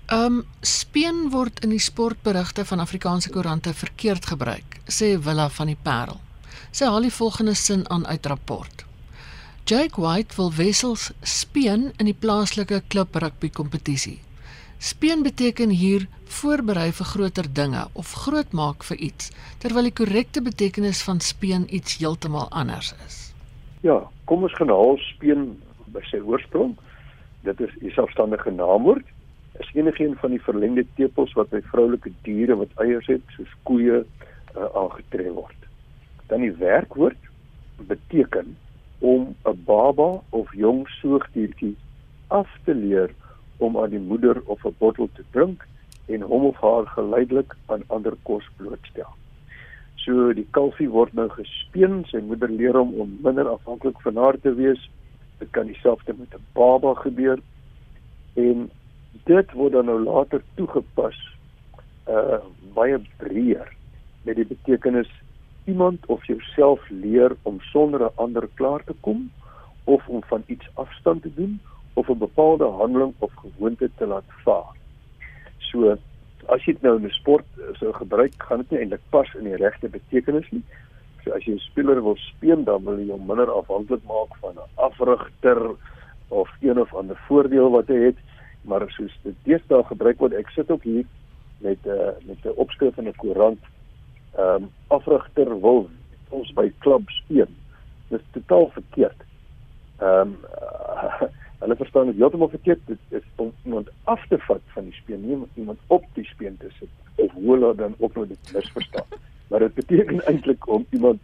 Ehm 0.07 0.25
um, 0.25 0.43
speen 0.61 1.29
word 1.33 1.57
in 1.65 1.73
die 1.75 1.83
sportberigte 1.83 2.63
van 2.65 2.79
Afrikaanse 2.79 3.29
koerante 3.29 3.73
verkeerd 3.75 4.25
gebruik, 4.31 4.77
sê 4.87 5.17
Willa 5.19 5.49
van 5.51 5.67
die 5.67 5.79
Parel. 5.83 6.21
Sy 6.71 6.87
haal 6.87 7.03
die 7.03 7.11
volgende 7.11 7.55
sin 7.59 7.83
aan 7.91 8.05
uit 8.07 8.25
rapport. 8.31 8.85
Jake 9.67 9.99
White 9.99 10.37
wil 10.37 10.53
wessels 10.55 11.09
speen 11.21 11.91
in 11.99 12.07
die 12.07 12.15
plaaslike 12.15 12.79
klub 12.87 13.19
rugby 13.19 13.49
kompetisie. 13.49 14.21
Speen 14.79 15.25
beteken 15.27 15.75
hier 15.75 16.07
voorberei 16.39 16.87
vir 17.01 17.11
groter 17.11 17.51
dinge 17.59 17.83
of 17.91 18.15
grootmaak 18.23 18.87
vir 18.87 19.03
iets, 19.09 19.33
terwyl 19.59 19.89
die 19.89 19.97
korrekte 19.99 20.41
betekenis 20.41 21.03
van 21.03 21.19
speen 21.19 21.67
iets 21.67 21.97
heeltemal 21.99 22.47
anders 22.55 22.93
is. 23.09 23.19
Ja, 23.83 23.99
kom 24.23 24.47
ons 24.47 24.55
gaan 24.55 24.71
haal 24.71 24.95
speen 25.11 25.49
by 25.91 26.07
sy 26.07 26.23
oorsprong. 26.23 26.77
Dit 27.43 27.59
is 27.59 27.75
'n 27.83 27.91
selfstandige 27.99 28.55
naamwoord. 28.55 29.16
Is 29.59 29.69
enigiets 29.73 30.19
van 30.19 30.35
die 30.35 30.41
verlengde 30.41 30.85
tepels 30.95 31.33
wat 31.33 31.49
by 31.49 31.61
vroulike 31.71 32.11
diere 32.21 32.55
wat 32.55 32.73
eiers 32.83 33.07
het, 33.07 33.23
soos 33.35 33.53
koeie, 33.63 34.03
uh, 34.03 34.69
aangetree 34.73 35.31
word. 35.31 35.67
Dan 36.29 36.41
die 36.45 36.53
werkwoord 36.59 37.17
beteken 37.89 38.57
om 38.99 39.35
'n 39.45 39.63
baba 39.65 40.21
of 40.29 40.53
jong 40.53 40.87
soogdiertjie 41.01 41.75
af 42.27 42.49
te 42.65 42.75
leer 42.75 43.13
om 43.57 43.77
aan 43.77 43.89
die 43.89 43.99
moeder 43.99 44.41
of 44.45 44.65
'n 44.65 44.75
bottel 44.77 45.09
te 45.13 45.23
drink 45.31 45.65
en 46.05 46.21
hom 46.21 46.45
of 46.45 46.57
haar 46.61 46.87
geleidelik 46.87 47.55
aan 47.65 47.83
ander 47.87 48.15
kos 48.23 48.49
blootstel. 48.55 49.11
So 49.95 50.33
die 50.33 50.47
kalfie 50.51 50.89
word 50.89 51.13
nou 51.13 51.29
gespeen, 51.29 52.05
sy 52.07 52.21
moeder 52.23 52.49
leer 52.49 52.77
hom 52.77 52.93
om 52.93 53.17
minder 53.23 53.49
afhanklik 53.49 54.01
van 54.01 54.15
haar 54.15 54.39
te 54.39 54.53
wees. 54.55 54.89
Dit 55.39 55.49
kan 55.51 55.65
dieselfde 55.67 56.13
met 56.17 56.33
'n 56.33 56.45
baba 56.53 56.93
gebeur 56.93 57.39
en 58.33 58.69
dit 59.25 59.51
word 59.51 59.73
dan 59.73 59.85
nou 59.85 59.99
later 60.03 60.43
toegepas 60.55 61.17
uh 62.07 62.39
baie 62.73 62.99
breër 63.17 63.67
met 64.23 64.35
die 64.35 64.45
betekenis 64.45 65.09
iemand 65.65 66.05
of 66.05 66.25
jouself 66.25 66.89
leer 66.89 67.35
om 67.43 67.59
sonder 67.71 68.01
'n 68.03 68.15
ander 68.15 68.47
klaar 68.53 68.83
te 68.83 68.95
kom 69.01 69.31
of 69.83 70.07
om 70.07 70.23
van 70.23 70.43
iets 70.45 70.67
afstand 70.73 71.21
te 71.21 71.33
doen 71.33 71.59
of 71.93 72.09
'n 72.09 72.17
bepaalde 72.17 72.65
handeling 72.65 73.13
of 73.19 73.31
gewoonte 73.33 73.89
te 73.97 74.05
laat 74.05 74.29
vaar. 74.43 74.71
So 75.57 75.97
as 76.45 76.65
jy 76.65 76.73
dit 76.73 76.81
nou 76.81 76.95
in 76.97 77.05
'n 77.05 77.09
sport 77.09 77.45
eh, 77.57 77.75
sou 77.79 77.93
gebruik, 77.93 78.33
gaan 78.37 78.57
dit 78.57 78.69
nie 78.71 78.79
eintlik 78.79 79.05
pas 79.09 79.33
in 79.33 79.43
die 79.43 79.55
regte 79.55 79.89
betekenis 79.89 80.49
nie. 80.51 80.63
So 81.23 81.31
as 81.31 81.43
jy 81.43 81.53
'n 81.53 81.59
speler 81.59 82.03
wil 82.03 82.15
speel, 82.15 82.63
dan 82.63 82.83
wil 82.83 82.99
jy 82.99 83.11
hom 83.11 83.25
minder 83.25 83.51
afhanklik 83.51 84.03
maak 84.03 84.31
van 84.39 84.55
'n 84.55 84.69
afrigter 84.75 85.75
of 86.27 86.49
een 86.61 86.79
of 86.79 86.93
ander 86.93 87.17
voordeel 87.27 87.69
wat 87.69 87.87
hy 87.87 87.99
het, 88.05 88.17
maar 88.67 88.85
soos 88.95 89.15
dit 89.23 89.35
deesdae 89.47 89.83
gebruik 89.87 90.19
word, 90.19 90.35
ek 90.37 90.49
sit 90.55 90.71
ook 90.71 90.83
hier 90.83 91.05
met 91.63 91.79
'n 91.85 91.89
uh, 91.89 92.11
met 92.27 92.43
'n 92.43 92.59
opskrif 92.63 92.97
in 92.97 93.07
'n 93.07 93.15
koerant. 93.15 93.63
Ehm 94.35 94.63
um, 94.63 94.69
afrigter 94.87 95.49
wil 95.61 95.89
ons 96.29 96.53
by 96.53 96.71
klub 96.79 97.09
speel. 97.09 97.51
Dis 98.07 98.21
totaal 98.31 98.69
verkeerd. 98.69 99.19
Ehm 99.97 100.19
um, 100.19 100.37
uh, 100.61 101.27
Hulle 101.57 101.75
verstaan 101.75 102.05
dit 102.05 102.15
heeltemal 102.15 102.49
verkeerd. 102.49 102.79
Dit 102.85 102.99
is 103.09 103.21
om 103.35 103.53
iemand 103.63 103.89
af 104.03 104.27
te 104.27 104.37
vat 104.37 104.61
van 104.65 104.83
die 104.83 104.93
speen, 104.93 105.25
nie 105.25 105.35
om 105.35 105.47
iemand 105.53 105.79
op 105.87 106.03
die 106.13 106.25
speen 106.25 106.57
te 106.57 106.69
sit 106.79 106.89
of 107.15 107.31
hoeler 107.31 107.75
dan 107.75 107.95
ook 107.97 108.15
nog 108.15 108.27
dit 108.27 108.53
misverstaan. 108.53 109.05
maar 109.47 109.59
dit 109.59 109.73
beteken 109.73 110.25
eintlik 110.25 110.67
om 110.67 110.85
iemand 110.89 111.19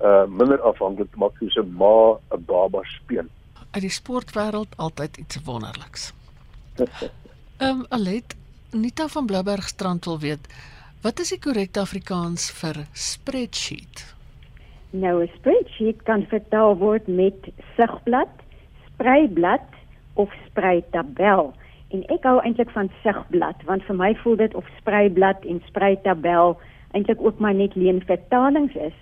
uh 0.00 0.26
minder 0.26 0.60
afhanklik 0.60 1.10
te 1.10 1.18
maak 1.18 1.36
soos 1.38 1.56
'n 1.56 1.72
ma 1.80 2.18
'n 2.36 2.44
baba 2.44 2.82
speen. 2.82 3.28
Uit 3.70 3.82
die 3.82 3.90
sportwêreld 3.90 4.76
altyd 4.76 5.16
iets 5.16 5.38
wonderliks. 5.44 6.12
Ehm 7.58 7.80
um, 7.80 7.86
Alet, 7.88 8.36
Nita 8.70 9.08
van 9.08 9.26
Blouberg 9.26 9.68
strand 9.68 10.04
wil 10.04 10.18
weet, 10.18 10.44
wat 11.02 11.18
is 11.18 11.32
die 11.34 11.40
korrekte 11.42 11.80
Afrikaans 11.80 12.50
vir 12.60 12.84
spreadsheet? 12.92 14.04
Nou 14.90 15.22
'n 15.22 15.30
spreadsheet 15.34 16.02
kan 16.02 16.26
vertaal 16.30 16.76
word 16.76 17.06
met 17.06 17.50
sigblad, 17.76 18.30
spreiblad 18.92 19.66
of 20.14 20.32
spreitabel. 20.46 21.52
En 21.88 22.04
ek 22.06 22.22
hou 22.22 22.38
eintlik 22.40 22.70
van 22.70 22.90
sigblad 23.02 23.62
want 23.64 23.82
vir 23.82 23.96
my 23.96 24.14
voel 24.22 24.36
dit 24.36 24.54
of 24.54 24.64
spreiblad 24.78 25.44
en 25.44 25.62
spreitabel 25.66 26.58
eintlik 26.92 27.20
ook 27.20 27.38
maar 27.38 27.54
net 27.54 27.74
leen 27.74 28.02
vertalings 28.06 28.74
is. 28.74 28.96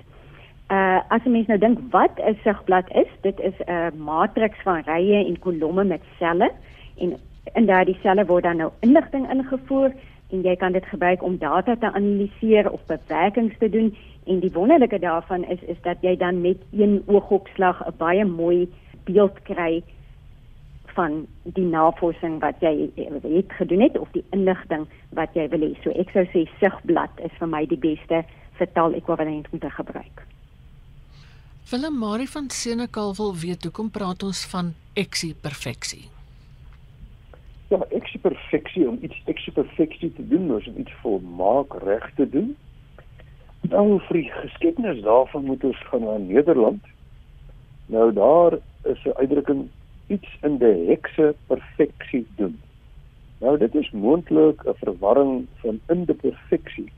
Uh 0.70 0.98
as 1.08 1.22
jy 1.24 1.30
mens 1.30 1.46
nou 1.46 1.58
dink 1.58 1.78
wat 1.90 2.18
'n 2.18 2.38
sigblad 2.42 2.88
is, 2.90 3.10
dit 3.20 3.40
is 3.40 3.58
'n 3.66 3.98
matriks 3.98 4.62
van 4.62 4.82
rye 4.86 5.24
en 5.26 5.38
kolomme 5.38 5.84
met 5.84 6.02
selle 6.18 6.50
en 6.96 7.18
in 7.54 7.66
daardie 7.66 7.98
selle 8.02 8.26
word 8.26 8.44
dan 8.44 8.56
nou 8.56 8.70
inligting 8.80 9.30
ingevoer 9.30 9.92
en 10.34 10.42
jy 10.42 10.56
kan 10.56 10.72
dit 10.72 10.86
gebruik 10.90 11.22
om 11.22 11.38
data 11.38 11.76
te 11.76 11.92
analiseer 11.92 12.70
of 12.70 12.80
bewerkings 12.86 13.58
te 13.58 13.68
doen 13.70 13.96
en 14.26 14.40
die 14.40 14.52
wonderlike 14.52 14.98
daarvan 14.98 15.44
is 15.44 15.62
is 15.62 15.78
dat 15.82 16.02
jy 16.02 16.16
dan 16.16 16.40
met 16.40 16.58
een 16.72 17.02
oogopslag 17.06 17.86
'n 17.86 17.94
baie 17.98 18.24
mooi 18.24 18.68
beeld 19.04 19.42
kry 19.42 19.82
van 20.96 21.26
die 21.42 21.64
navorsing 21.64 22.40
wat 22.40 22.54
jy 22.60 22.90
het 23.22 23.52
gedoen 23.58 23.80
het 23.80 23.98
of 23.98 24.08
die 24.16 24.24
inligting 24.30 24.86
wat 25.10 25.28
jy 25.34 25.48
wil 25.48 25.60
hê. 25.60 25.76
So 25.82 25.90
ek 25.90 26.10
sou 26.10 26.24
sê 26.32 26.46
sigblad 26.60 27.10
is 27.28 27.36
vir 27.38 27.48
my 27.48 27.66
die 27.66 27.78
beste 27.78 28.24
vertaal 28.58 28.96
ekwivalent 28.96 29.46
om 29.52 29.58
te 29.58 29.70
gebruik. 29.70 30.24
Willem 31.70 31.98
Marie 31.98 32.30
van 32.30 32.50
Senekal 32.50 33.14
wil 33.14 33.34
weet 33.36 33.62
hoekom 33.62 33.90
praat 33.90 34.22
ons 34.22 34.44
van 34.46 34.74
eksie 34.94 35.34
perfeksie? 35.34 36.15
Eksie 38.26 38.48
perfeksie 38.48 38.88
om 38.88 38.98
iets 39.02 39.18
eksie 39.30 39.52
perfeksie 39.52 40.12
te 40.12 40.28
doen, 40.28 40.50
is 40.58 40.66
om 40.66 40.78
iets 40.78 40.94
volmaak 41.02 41.74
reg 41.82 42.10
te 42.16 42.26
doen. 42.28 42.56
Nou 43.70 44.00
vir 44.08 44.18
die 44.18 44.30
geskiedenis 44.30 45.02
daarvan 45.04 45.44
moet 45.46 45.64
ons 45.64 45.82
gaan 45.90 46.02
na 46.02 46.16
Nederland. 46.18 46.82
Nou 47.86 48.12
daar 48.12 48.58
is 48.84 49.04
'n 49.04 49.14
uitdrukking 49.20 49.68
iets 50.08 50.28
in 50.42 50.58
die 50.58 50.88
hekse 50.90 51.34
perfeksie 51.46 52.26
doen. 52.36 52.58
Nou 53.40 53.58
dit 53.58 53.74
is 53.74 53.90
moontlik 53.90 54.66
'n 54.66 54.74
verwarring 54.74 55.46
van 55.62 55.80
in 55.88 56.04
die 56.04 56.14
perfeksie. 56.14 56.90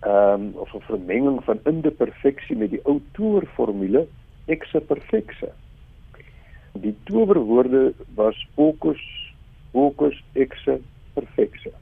Ehm 0.00 0.40
um, 0.40 0.52
of 0.54 0.74
'n 0.74 0.80
vermenging 0.80 1.44
van 1.44 1.58
in 1.64 1.80
die 1.80 1.90
perfeksie 1.90 2.56
met 2.56 2.70
die 2.70 2.84
ou 2.84 3.00
toorformule 3.12 4.06
hekse 4.46 4.80
perfeksie. 4.80 5.52
Die 6.72 6.94
towerwoorde 7.04 7.94
was 8.14 8.46
ocus 8.54 9.17
ocus 9.72 10.22
hekse 10.32 10.80
perfeksie. 11.14 11.72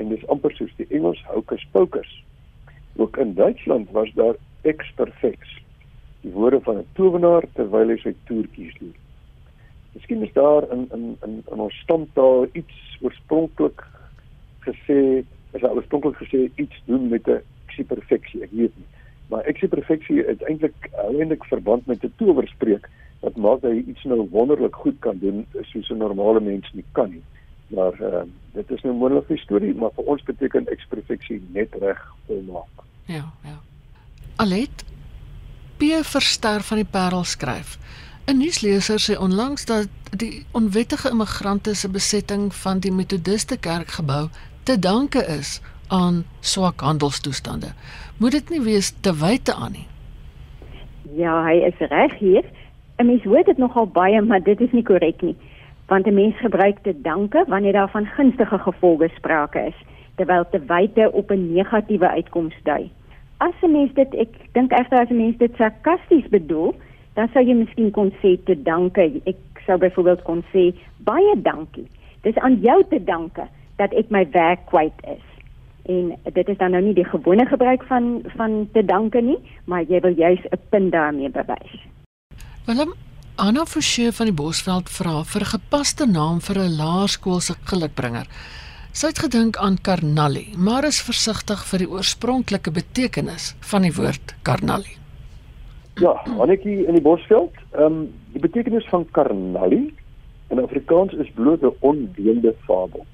En 0.00 0.08
dis 0.08 0.26
amper 0.32 0.54
soos 0.56 0.72
die 0.76 0.86
Engels 0.88 1.20
hocus 1.28 1.66
pocus. 1.72 2.24
Ook 2.96 3.16
in 3.16 3.34
Duitsland 3.34 3.90
was 3.90 4.12
daar 4.14 4.34
ex 4.62 4.92
perfects. 4.94 5.58
Die 6.20 6.32
woorde 6.32 6.60
van 6.60 6.76
'n 6.76 6.86
towenaar 6.92 7.44
terwyl 7.52 7.88
hy 7.88 7.96
sy 7.96 8.14
toertjies 8.24 8.74
doen. 8.78 8.94
Miskien 9.92 10.22
is 10.22 10.32
daar 10.32 10.70
in 10.72 10.88
in 10.92 11.16
in, 11.26 11.42
in 11.52 11.60
ons 11.60 11.74
stamtaal 11.74 12.46
iets 12.52 12.98
oorspronklik 13.00 13.84
gesê, 14.60 15.24
is 15.50 15.60
daar 15.60 15.74
oorspronklik 15.74 16.16
gesê 16.16 16.50
iets 16.54 16.82
doen 16.84 17.08
met 17.08 17.26
'n 17.26 17.42
eksie 17.66 17.84
perfeksie, 17.84 18.42
ek 18.42 18.50
weet 18.50 18.76
nie. 18.76 18.88
Maar 19.28 19.44
eksie 19.44 19.68
perfeksie 19.68 20.24
is 20.26 20.42
eintlik 20.42 20.90
eintlik 20.92 21.44
verband 21.44 21.86
met 21.86 22.04
'n 22.04 22.12
towerspreek 22.16 22.88
wat 23.20 23.36
maak 23.36 23.60
dat 23.60 23.70
jy 23.70 23.84
iets 23.86 24.04
nou 24.04 24.26
wonderlik 24.30 24.74
goed 24.74 24.98
kan 24.98 25.18
doen 25.18 25.46
soos 25.72 25.88
'n 25.88 25.96
normale 25.96 26.40
mens 26.40 26.70
nie 26.72 26.84
kan 26.92 27.10
nie. 27.10 27.22
Maar 27.66 28.00
uh, 28.00 28.22
dit 28.52 28.70
is 28.70 28.82
nou 28.82 28.94
moontlik 28.94 29.30
'n 29.30 29.36
storie, 29.36 29.74
maar 29.74 29.90
vir 29.94 30.04
ons 30.04 30.22
beteken 30.22 30.66
eksperfeksie 30.66 31.42
net 31.52 31.74
reg 31.80 32.14
volmaak. 32.26 32.76
Ja, 33.04 33.32
ja. 33.42 33.58
Alet 34.36 34.84
P 35.76 35.82
verster 36.02 36.60
van 36.60 36.76
die 36.76 36.90
Parel 36.90 37.24
skryf. 37.24 37.78
'n 38.26 38.36
Nuusleser 38.36 39.00
sê 39.00 39.18
onlangs 39.18 39.64
dat 39.64 39.88
die 40.16 40.46
onwettige 40.52 41.10
immigrante 41.10 41.74
se 41.74 41.88
besetting 41.88 42.54
van 42.54 42.78
die 42.78 42.92
Methodiste 42.92 43.56
kerkgebou 43.58 44.28
te 44.62 44.78
danke 44.78 45.24
is 45.38 45.60
aan 45.88 46.24
swak 46.40 46.80
handelstoestande. 46.80 47.72
Moet 48.16 48.32
dit 48.32 48.50
nie 48.50 48.60
wees 48.60 48.92
te 49.00 49.14
wyte 49.16 49.54
aan 49.54 49.72
nie. 49.72 49.86
Ja, 51.16 51.44
hy 51.44 51.54
is 51.66 51.78
reg 51.78 52.18
hier. 52.18 52.44
'n 53.00 53.06
Mens 53.06 53.22
hoor 53.24 53.44
dit 53.44 53.56
nogal 53.56 53.86
baie, 53.86 54.20
maar 54.20 54.42
dit 54.42 54.60
is 54.60 54.72
nie 54.72 54.82
korrek 54.82 55.22
nie. 55.22 55.36
Want 55.86 56.06
'n 56.06 56.14
mens 56.14 56.36
gebruik 56.36 56.78
te 56.82 57.00
danke 57.00 57.44
wanneer 57.48 57.72
daar 57.72 57.90
van 57.90 58.06
gunstige 58.06 58.58
gevolge 58.58 59.08
sprake 59.14 59.58
is, 59.66 59.78
terwyl 60.14 60.44
te 60.50 60.60
wyte 60.66 61.12
op 61.12 61.30
'n 61.30 61.52
negatiewe 61.52 62.08
uitkoms 62.08 62.54
dui. 62.62 62.90
As 63.36 63.54
'n 63.62 63.72
mens 63.72 63.92
dit 63.94 64.14
ek 64.14 64.28
dink 64.52 64.72
egter 64.72 64.98
as 64.98 65.08
'n 65.08 65.16
mens 65.16 65.36
dit 65.36 65.56
sarkasties 65.56 66.28
bedoel, 66.28 66.74
dan 67.14 67.28
sou 67.32 67.44
jy 67.44 67.54
miskien 67.54 67.90
kon 67.90 68.12
sê 68.22 68.38
te 68.44 68.62
danke. 68.62 69.20
Ek 69.24 69.36
sou 69.66 69.78
byvoorbeeld 69.78 70.22
kon 70.22 70.44
sê 70.52 70.74
baie 70.96 71.42
dankie. 71.42 71.88
Dis 72.22 72.36
aan 72.36 72.60
jou 72.60 72.84
te 72.88 73.04
danke 73.04 73.42
dat 73.76 73.92
ek 73.92 74.10
my 74.10 74.28
werk 74.30 74.66
kwyt 74.66 75.00
is 75.04 75.24
en 75.84 76.16
dit 76.32 76.48
is 76.48 76.56
dan 76.56 76.70
nou 76.70 76.82
nie 76.82 76.94
die 76.94 77.04
gewone 77.04 77.46
gebruik 77.46 77.82
van 77.82 78.22
van 78.36 78.68
te 78.72 78.84
danke 78.84 79.20
nie, 79.20 79.38
maar 79.64 79.82
jy 79.82 80.00
wil 80.00 80.14
juis 80.14 80.44
'n 80.50 80.58
punt 80.68 80.92
daarmee 80.92 81.30
bewys. 81.30 81.90
Willem 82.70 82.92
Anna 83.34 83.64
Forsie 83.66 84.12
van 84.14 84.28
die 84.28 84.34
Bosveld 84.38 84.90
vra 84.94 85.24
vir 85.26 85.42
'n 85.42 85.52
gepaste 85.52 86.06
naam 86.06 86.38
vir 86.40 86.56
'n 86.58 86.76
laerskoolse 86.80 87.54
gelukbringer. 87.70 88.26
Sy 88.92 89.06
het 89.06 89.18
gedink 89.18 89.56
aan 89.56 89.78
Karnali, 89.82 90.54
maar 90.56 90.84
is 90.84 91.02
versigtig 91.02 91.64
vir 91.70 91.78
die 91.78 91.90
oorspronklike 91.90 92.70
betekenis 92.70 93.56
van 93.60 93.82
die 93.82 93.92
woord 93.98 94.34
Karnali. 94.42 94.94
Ja, 95.94 96.12
Annetjie 96.38 96.86
in 96.86 96.94
die 96.94 97.02
Bosveld, 97.02 97.54
ehm 97.72 97.82
um, 97.82 98.14
die 98.32 98.40
betekenis 98.40 98.86
van 98.88 99.10
Karnali 99.10 99.94
in 100.50 100.62
Afrikaans 100.62 101.12
is 101.12 101.30
bloot 101.34 101.62
'n 101.62 101.74
ondeende 101.80 102.54
fabel 102.66 103.06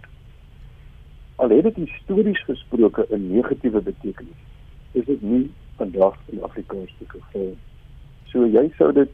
al 1.36 1.48
het 1.48 1.62
dit 1.62 1.76
histories 1.76 2.44
gesproke 2.44 3.06
'n 3.10 3.32
negatiewe 3.32 3.80
betekenis 3.80 4.40
is 4.92 5.04
dit 5.04 5.22
nie 5.22 5.50
vandag 5.76 6.16
in 6.26 6.42
Afrikaans 6.42 6.92
te 6.98 7.04
geval 7.08 7.56
so 8.24 8.46
jy 8.46 8.72
sou 8.76 8.92
dit 8.92 9.10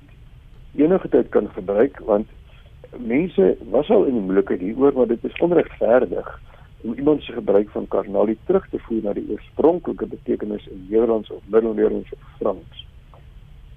enige 0.76 1.08
tyd 1.08 1.28
kan 1.28 1.50
gebruik 1.56 2.00
want 2.08 2.28
mense 2.96 3.56
was 3.70 3.90
al 3.90 4.04
in 4.04 4.18
die 4.18 4.24
moeilikheid 4.28 4.60
hieroor 4.60 4.96
maar 4.96 5.10
dit 5.10 5.24
is 5.24 5.40
onregverdig 5.40 6.40
om 6.82 6.94
iemand 6.94 7.22
se 7.22 7.32
gebruik 7.32 7.70
van 7.70 7.88
karnalie 7.88 8.38
terug 8.46 8.68
te 8.68 8.78
voer 8.86 9.02
na 9.02 9.12
die 9.12 9.28
oorspronklike 9.30 10.06
betekenis 10.06 10.66
in 10.66 10.86
Nederlands 10.88 11.30
of 11.30 11.42
Middelnederlands 11.46 12.12
of 12.12 12.34
Frans 12.38 12.86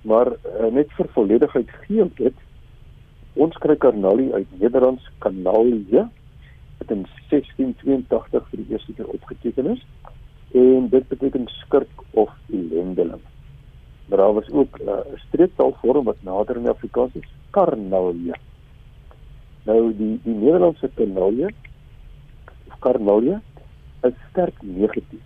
maar 0.01 0.31
uh, 0.31 0.71
net 0.71 0.91
vir 0.97 1.11
volledigheid 1.17 1.71
gee 1.85 2.09
dit 2.21 2.43
ons 3.33 3.57
kry 3.63 3.75
karnalie 3.75 4.31
uit 4.33 4.59
Nederlands 4.59 5.11
kanalie 5.19 5.85
wat 6.79 6.91
in 6.91 7.05
1682 7.29 8.49
vir 8.49 8.61
die 8.63 8.71
eerste 8.73 8.93
keer 8.93 9.13
opgeteken 9.19 9.71
is 9.75 9.85
en 10.55 10.89
dit 10.89 11.07
beteken 11.07 11.47
skurk 11.47 12.03
of 12.11 12.31
elendeling. 12.49 13.23
Maar 14.05 14.17
daar 14.17 14.33
was 14.33 14.49
ook 14.51 14.79
uh, 14.79 14.85
'n 14.85 14.89
uh, 14.89 15.19
streektaalvorm 15.27 16.03
wat 16.03 16.15
nader 16.19 16.55
in 16.57 16.67
Afrikaans 16.67 17.13
is, 17.13 17.29
karnalie. 17.49 18.33
Nou 19.63 19.95
die 19.97 20.19
die 20.23 20.33
Nederlandse 20.33 20.89
karnalie 20.93 21.55
of 22.67 22.79
karnalie 22.79 23.37
is 24.01 24.13
sterk 24.29 24.61
negatief 24.61 25.23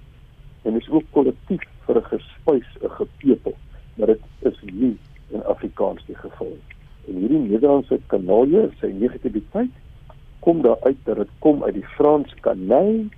en 0.61 0.75
is 0.75 0.89
ook 0.89 1.03
kollektief 1.11 1.63
vir 1.85 1.97
'n 1.97 2.03
gespuis, 2.03 2.69
'n 2.81 2.89
gepepel, 2.89 3.55
maar 3.93 4.07
dit 4.07 4.21
is 4.39 4.59
nie 4.61 4.97
in 5.27 5.43
Afrikaans 5.43 6.05
die 6.05 6.15
geval 6.15 6.47
nie. 6.47 6.75
En 7.07 7.15
hierdie 7.15 7.39
Nederlandse 7.39 7.99
karnalie, 8.07 8.69
sy 8.79 8.87
negativiteit 8.87 9.71
kom 10.39 10.61
daar 10.61 10.79
uit 10.81 10.97
dat 11.03 11.15
dit 11.15 11.31
kom 11.39 11.63
uit 11.63 11.73
die 11.73 11.87
Frans 11.95 12.33
canai 12.39 13.09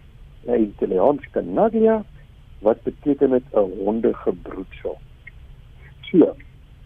en 0.46 0.62
Italiaans 0.62 1.30
canaglia 1.32 2.04
wat 2.60 2.84
beteken 2.84 3.30
dit 3.30 3.44
'n 3.54 3.72
hondegebroedsel. 3.84 4.98
So, 6.12 6.34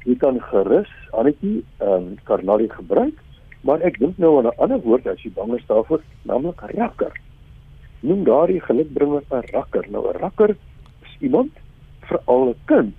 jy 0.06 0.16
kan 0.22 0.38
gerus 0.52 0.92
Annetjie 1.18 1.64
ehm 1.82 1.94
um, 1.94 2.10
carnali 2.30 2.68
gebruik, 2.70 3.18
maar 3.66 3.82
ek 3.82 3.98
dink 4.00 4.18
nou 4.22 4.38
aan 4.38 4.48
'n 4.52 4.60
ander 4.62 4.82
woord 4.86 5.08
as 5.08 5.22
jy 5.24 5.32
bang 5.34 5.56
is 5.58 5.66
daarvoor, 5.66 6.02
naamlik 6.30 6.62
rakker. 6.78 7.14
Noem 8.02 8.24
daardie 8.24 8.62
gelukbringer 8.62 9.24
'n 9.32 9.42
rakker. 9.54 9.86
Nou 9.90 10.06
'n 10.10 10.20
rakker 10.22 10.56
is 11.06 11.14
iemand 11.20 11.52
veral 12.02 12.50
'n 12.50 12.56
kind 12.66 12.94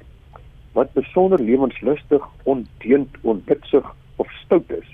wat 0.72 0.92
besonder 0.92 1.40
lewenslustig, 1.40 2.22
ondeend, 2.44 3.08
onbitsig 3.22 3.86
of 4.16 4.28
stout 4.44 4.70
is. 4.70 4.88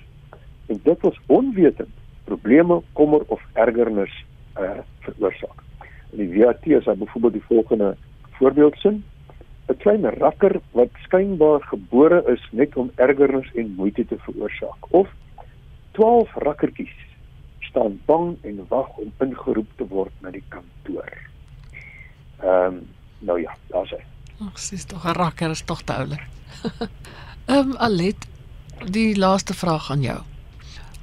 En 0.67 0.81
dit 0.83 1.05
is 1.05 1.21
onwetend 1.27 1.95
probleme, 2.25 2.83
kommer 2.93 3.23
of 3.27 3.41
ergernis 3.53 4.25
uh 4.59 4.79
veroorsaak. 5.01 5.59
In 6.11 6.19
die 6.19 6.39
WAT 6.39 6.67
is 6.67 6.85
daar 6.85 6.97
byvoorbeeld 6.97 7.33
die 7.33 7.49
volgende 7.49 7.97
voorbeeldsin: 8.31 9.05
'n 9.69 9.79
klein 9.79 10.05
rakker 10.19 10.61
wat 10.73 10.91
skynbaar 11.05 11.63
gebore 11.71 12.23
is 12.33 12.43
net 12.51 12.77
om 12.77 12.91
ergernis 12.97 13.51
en 13.55 13.75
moeite 13.77 14.05
te 14.07 14.19
veroorsaak 14.27 14.91
of 14.91 15.09
12 15.93 16.35
rakkertjies 16.47 16.97
staan 17.61 18.01
bang 18.07 18.37
en 18.43 18.67
wag 18.69 18.89
om 18.97 19.13
ingeroep 19.19 19.71
te 19.77 19.87
word 19.89 20.13
na 20.21 20.31
die 20.31 20.45
kantoor. 20.49 21.13
Ehm 22.43 22.67
um, 22.67 22.83
nou 23.23 23.39
ja, 23.41 23.55
daar's 23.71 23.93
hy. 23.95 24.03
Ag, 24.43 24.59
sies 24.59 24.85
tog 24.85 25.07
'n 25.07 25.15
rakker 25.15 25.51
is 25.51 25.63
tog 25.63 25.83
te 25.83 25.95
oulik. 25.95 26.25
Ehm 27.53 27.71
um, 27.71 27.77
Alet, 27.77 28.27
die 28.91 29.15
laaste 29.17 29.55
vraag 29.55 29.91
aan 29.91 30.03
jou. 30.03 30.21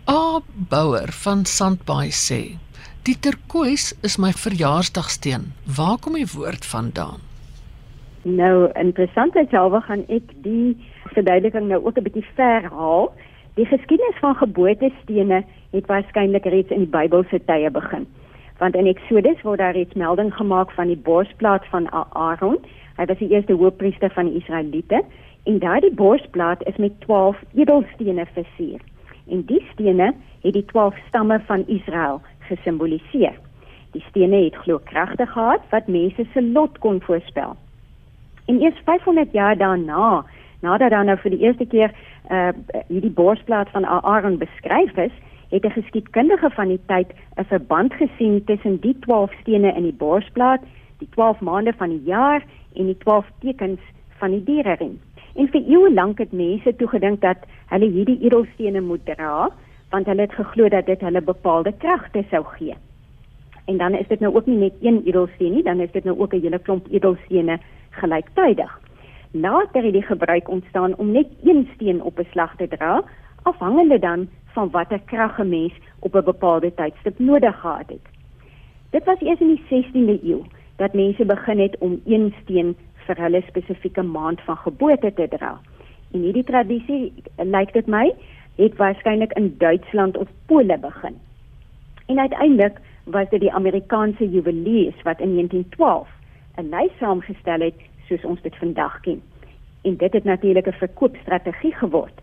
A 0.10 0.42
Bouwer 0.70 1.12
van 1.24 1.46
Sandbaai 1.46 2.12
sê: 2.12 2.58
"Die 3.04 3.16
turkoois 3.20 3.94
is 4.02 4.18
my 4.18 4.32
verjaarsdagsteen. 4.34 5.54
Waar 5.66 5.98
kom 5.98 6.14
die 6.14 6.28
woord 6.34 6.66
vandaan?" 6.66 7.29
Nou, 8.24 8.70
interessantheidshalwe 8.76 9.80
gaan 9.82 10.02
ek 10.12 10.34
die 10.44 10.76
verduideliking 11.14 11.70
nou 11.70 11.86
ook 11.86 11.98
'n 11.98 12.04
bietjie 12.04 12.26
verhaal. 12.36 13.14
Die 13.56 13.66
geskiedenis 13.66 14.20
van 14.20 14.36
geboortestene 14.36 15.44
het 15.72 15.86
waarskynlik 15.86 16.46
reeds 16.46 16.72
in 16.72 16.84
die 16.84 16.94
Bybelse 16.98 17.40
tye 17.46 17.70
begin. 17.72 18.08
Want 18.58 18.76
in 18.76 18.86
Eksodus 18.86 19.42
word 19.42 19.60
daar 19.60 19.74
reeds 19.74 19.94
melding 19.94 20.34
gemaak 20.34 20.72
van 20.72 20.88
die 20.88 20.98
borsplaat 20.98 21.66
van 21.66 21.92
Aaron. 22.14 22.58
Hy 22.98 23.06
was 23.06 23.18
die 23.18 23.30
eerste 23.30 23.54
hoofpriester 23.54 24.10
van 24.10 24.26
die 24.26 24.36
Israeliete 24.40 25.02
en 25.44 25.60
daardie 25.60 25.94
borsplaat 25.94 26.68
is 26.68 26.76
met 26.76 27.00
12 27.02 27.38
edelstene 27.54 28.26
versier 28.34 28.80
en 29.30 29.46
die 29.46 29.66
stene 29.72 30.14
het 30.42 30.54
die 30.54 30.66
12 30.66 30.96
stamme 31.08 31.40
van 31.46 31.64
Israel 31.68 32.22
gesimboliseer. 32.40 33.34
Die 33.92 34.04
stene 34.10 34.44
het 34.44 34.56
glo 34.56 34.80
kragte 34.84 35.26
gehad 35.26 35.62
wat 35.70 35.88
mense 35.88 36.26
se 36.34 36.44
lot 36.44 36.78
kon 36.78 37.02
voorspel. 37.02 37.56
En 38.50 38.62
eers 38.62 38.82
500 38.86 39.32
jaar 39.32 39.58
daarna, 39.58 40.26
nadat 40.60 40.90
dan 40.90 41.06
nou 41.06 41.18
vir 41.22 41.36
die 41.36 41.44
eerste 41.46 41.66
keer 41.66 41.92
uh 42.34 42.50
hierdie 42.88 43.14
borsplaat 43.20 43.70
van 43.70 43.86
Aaron 43.86 44.38
beskryf 44.42 44.98
is, 44.98 45.14
het 45.50 45.66
'n 45.66 45.78
geskiedkundige 45.78 46.50
van 46.50 46.68
die 46.68 46.82
tyd 46.86 47.14
'n 47.38 47.46
verband 47.54 47.94
gesien 47.94 48.44
tussen 48.44 48.80
die 48.82 48.96
12 49.00 49.32
stene 49.42 49.74
in 49.74 49.84
die 49.84 50.00
borsplaat, 50.04 50.62
die 50.98 51.10
12 51.10 51.40
maande 51.40 51.74
van 51.78 51.90
die 51.90 52.04
jaar 52.04 52.44
en 52.76 52.86
die 52.86 52.98
12 52.98 53.26
tekens 53.40 53.80
van 54.18 54.32
die 54.32 54.44
diereriem. 54.44 55.00
En 55.36 55.48
vir 55.48 55.62
eeue 55.68 55.94
lank 55.94 56.18
het 56.18 56.32
mense 56.32 56.76
toe 56.76 56.88
gedink 56.88 57.22
dat 57.22 57.38
hulle 57.66 57.90
hierdie 57.90 58.20
edelstene 58.22 58.82
moet 58.82 59.06
dra, 59.06 59.50
want 59.90 60.06
hulle 60.06 60.22
het 60.22 60.34
geglo 60.34 60.70
dat 60.70 60.86
dit 60.86 61.02
hulle 61.02 61.22
bepaalde 61.22 61.74
kragte 61.78 62.24
sou 62.30 62.44
gee. 62.46 62.76
En 63.66 63.78
dan 63.78 63.94
is 63.94 64.08
dit 64.08 64.20
nou 64.20 64.36
ook 64.36 64.46
nie 64.46 64.58
net 64.58 64.74
een 64.82 65.02
edelsteen 65.06 65.54
nie, 65.54 65.64
dan 65.64 65.80
is 65.80 65.92
dit 65.92 66.04
nou 66.04 66.20
ook 66.20 66.34
'n 66.34 66.42
hele 66.42 66.60
klomp 66.60 66.88
edelstene 66.92 67.60
gelyktydig. 67.90 68.80
Later 69.32 69.84
het 69.84 69.94
die 69.94 70.02
gebruik 70.02 70.50
ontstaan 70.50 70.96
om 70.96 71.12
net 71.12 71.28
een 71.44 71.70
steen 71.74 72.02
op 72.04 72.20
'n 72.20 72.28
slag 72.32 72.56
te 72.56 72.68
dra, 72.68 73.04
afhangende 73.44 74.00
dan 74.00 74.30
van 74.46 74.70
watter 74.70 75.00
krag 75.06 75.40
'n 75.40 75.50
mens 75.50 75.74
op 76.00 76.16
'n 76.16 76.24
bepaalde 76.24 76.74
tydstip 76.74 77.20
nodig 77.20 77.60
gehad 77.60 77.90
het. 77.90 78.06
Dit 78.90 79.04
was 79.04 79.20
eers 79.20 79.40
in 79.40 79.48
die 79.48 79.64
16de 79.70 80.20
eeu 80.24 80.42
dat 80.76 80.94
mense 80.94 81.26
begin 81.26 81.60
het 81.60 81.78
om 81.78 82.02
een 82.06 82.34
steen 82.42 82.76
vir 82.96 83.18
hulle 83.18 83.42
spesifieke 83.48 84.02
maand 84.02 84.42
van 84.42 84.58
geboorte 84.58 85.14
te 85.14 85.28
dra. 85.28 85.60
En 86.12 86.22
hierdie 86.22 86.44
tradisie, 86.44 87.14
lyk 87.38 87.74
dit 87.74 87.88
my, 87.88 88.14
het 88.56 88.76
waarskynlik 88.76 89.34
in 89.34 89.56
Duitsland 89.58 90.18
of 90.18 90.28
Pole 90.46 90.78
begin. 90.78 91.16
En 92.06 92.20
uiteindelik 92.20 92.80
was 93.04 93.30
dit 93.30 93.40
die 93.40 93.54
Amerikaanse 93.54 94.30
juweliers 94.30 95.02
wat 95.04 95.20
in 95.20 95.34
1912 95.34 96.08
'n 96.60 96.70
lys 96.70 96.92
saamgestel 97.00 97.60
het 97.60 97.80
soos 98.08 98.26
ons 98.26 98.42
dit 98.42 98.56
vandag 98.56 99.00
ken. 99.00 99.22
En 99.82 99.96
dit 99.98 100.14
het 100.14 100.24
natuurlik 100.24 100.68
'n 100.68 100.82
verkoopstrategie 100.84 101.74
geword. 101.74 102.18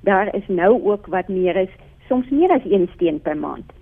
daar 0.00 0.34
is 0.34 0.46
nou 0.48 0.84
ook 0.84 1.06
wat 1.06 1.28
meer 1.28 1.56
is, 1.56 1.68
soms 2.08 2.28
meer 2.28 2.50
as 2.50 2.64
een 2.64 2.88
steen 2.94 3.20
per 3.20 3.36
maand. 3.36 3.72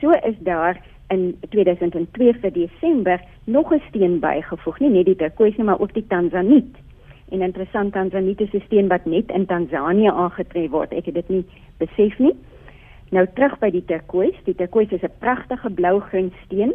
So 0.00 0.10
is 0.10 0.34
daar 0.38 0.82
in 1.08 1.38
2002 1.48 2.32
vir 2.40 2.52
Desember 2.52 3.20
nog 3.44 3.72
'n 3.72 3.82
steen 3.88 4.18
bygevoeg, 4.18 4.78
nie 4.78 4.90
net 4.90 5.04
die 5.04 5.16
turkoois 5.16 5.56
nie, 5.56 5.66
maar 5.66 5.80
ook 5.80 5.94
die 5.94 6.06
tanzaniet. 6.06 6.76
En 7.28 7.42
interessant 7.42 7.92
tanzaniet 7.92 8.40
is 8.40 8.52
'n 8.52 8.62
steen 8.66 8.88
wat 8.88 9.04
net 9.04 9.30
in 9.30 9.46
Tansanië 9.46 10.08
aangetref 10.08 10.70
word. 10.70 10.92
Ek 10.92 11.04
het 11.04 11.14
dit 11.14 11.28
nie 11.28 11.44
besef 11.78 12.18
nie. 12.18 12.34
Nou 13.10 13.26
terug 13.34 13.58
by 13.58 13.70
die 13.70 13.84
turkoois. 13.84 14.34
Die 14.44 14.54
turkoois 14.54 14.90
is 14.90 15.02
'n 15.02 15.18
pragtige 15.18 15.70
blou-groen 15.70 16.32
steen 16.44 16.72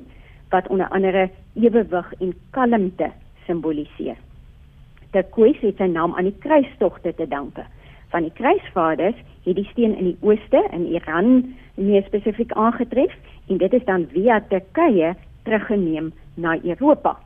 wat 0.49 0.67
onder 0.67 0.87
andere 0.87 1.29
ewewig 1.53 2.13
en 2.19 2.33
kalmte 2.49 3.11
simboliseer. 3.45 4.17
Turkoois 5.11 5.59
het 5.63 5.77
sy 5.79 5.87
naam 5.87 6.15
aan 6.15 6.27
die 6.27 6.39
kruistogte 6.43 7.13
te 7.15 7.27
danke. 7.27 7.63
Van 8.11 8.25
die 8.27 8.33
kruisvaders 8.35 9.17
het 9.45 9.55
die 9.55 9.67
steen 9.71 9.95
in 9.97 10.11
die 10.11 10.17
ooste 10.21 10.61
in 10.71 10.87
Iran 10.91 11.55
meer 11.75 12.03
spesifiek 12.07 12.51
aangetref 12.51 13.13
en 13.47 13.57
dit 13.57 13.73
is 13.73 13.85
dan 13.85 14.07
via 14.11 14.41
Turkye 14.49 15.13
teruggeneem 15.43 16.11
na 16.33 16.57
Europa. 16.63 17.17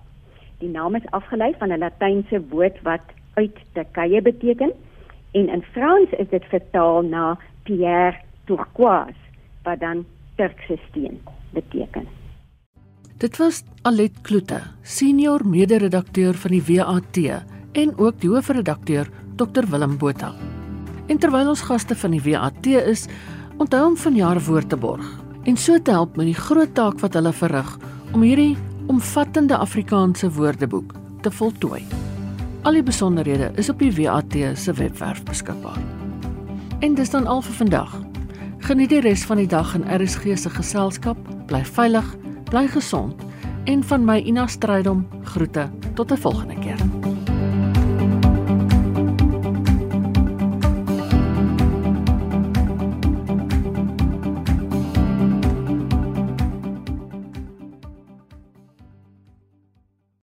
Die 0.59 0.69
naam 0.69 0.95
is 0.95 1.11
afgelei 1.15 1.53
van 1.57 1.71
'n 1.71 1.79
Latynse 1.79 2.41
woord 2.49 2.81
wat 2.81 3.05
uit 3.33 3.57
Turkye 3.73 4.21
beteken 4.21 4.71
en 5.31 5.49
in 5.49 5.63
Frans 5.71 6.09
is 6.09 6.29
dit 6.29 6.45
vertaal 6.45 7.01
na 7.01 7.37
pierre 7.63 8.17
turquoise 8.45 9.21
wat 9.63 9.79
dan 9.79 10.05
Turkse 10.35 10.77
steen 10.89 11.21
beteken. 11.53 12.18
Dit 13.19 13.35
was 13.35 13.63
Alet 13.83 14.21
Kloete, 14.23 14.61
senior 14.87 15.41
mede-redakteur 15.43 16.37
van 16.39 16.53
die 16.55 16.61
WAT 16.63 17.17
en 17.75 17.89
ook 17.99 18.21
die 18.21 18.29
hoofredakteur 18.31 19.09
Dr 19.35 19.65
Willem 19.67 19.97
Botha. 19.99 20.29
En 21.11 21.19
terwyl 21.19 21.49
ons 21.51 21.65
gaste 21.67 21.97
van 21.99 22.15
die 22.15 22.21
WAT 22.23 22.69
is, 22.79 23.09
onthou 23.59 23.81
om 23.89 23.97
vanjaar 23.99 24.39
woord 24.45 24.69
te 24.71 24.79
borg 24.79 25.09
en 25.43 25.59
so 25.59 25.75
te 25.83 25.91
help 25.91 26.15
met 26.15 26.29
die 26.29 26.37
groot 26.37 26.71
taak 26.79 27.01
wat 27.03 27.17
hulle 27.19 27.33
verrig 27.35 27.73
om 28.15 28.23
hierdie 28.23 28.55
omvattende 28.87 29.59
Afrikaanse 29.59 30.31
woordeboek 30.39 30.95
te 31.21 31.31
voltooi. 31.31 31.83
Al 32.63 32.79
die 32.79 32.85
besonderhede 32.87 33.51
is 33.59 33.67
op 33.67 33.83
die 33.83 33.91
WAT 33.99 34.39
se 34.55 34.77
webwerf 34.79 35.25
beskikbaar. 35.27 35.83
En 36.79 36.95
dis 36.95 37.11
dan 37.11 37.27
al 37.27 37.43
vir 37.43 37.59
vandag. 37.65 37.99
Geniet 38.63 38.95
die 38.95 39.03
res 39.03 39.27
van 39.27 39.43
die 39.43 39.51
dag 39.51 39.75
in 39.75 39.83
RSG 39.91 40.39
se 40.39 40.55
geselskap. 40.55 41.19
Bly 41.51 41.65
veilig, 41.67 42.15
bly 42.49 42.67
gesond 42.67 43.21
en 43.63 43.83
van 43.83 44.05
my 44.05 44.19
Ina 44.25 44.47
Strydom 44.47 45.07
groete 45.23 45.69
tot 45.93 46.11
'n 46.11 46.17
volgende. 46.17 46.58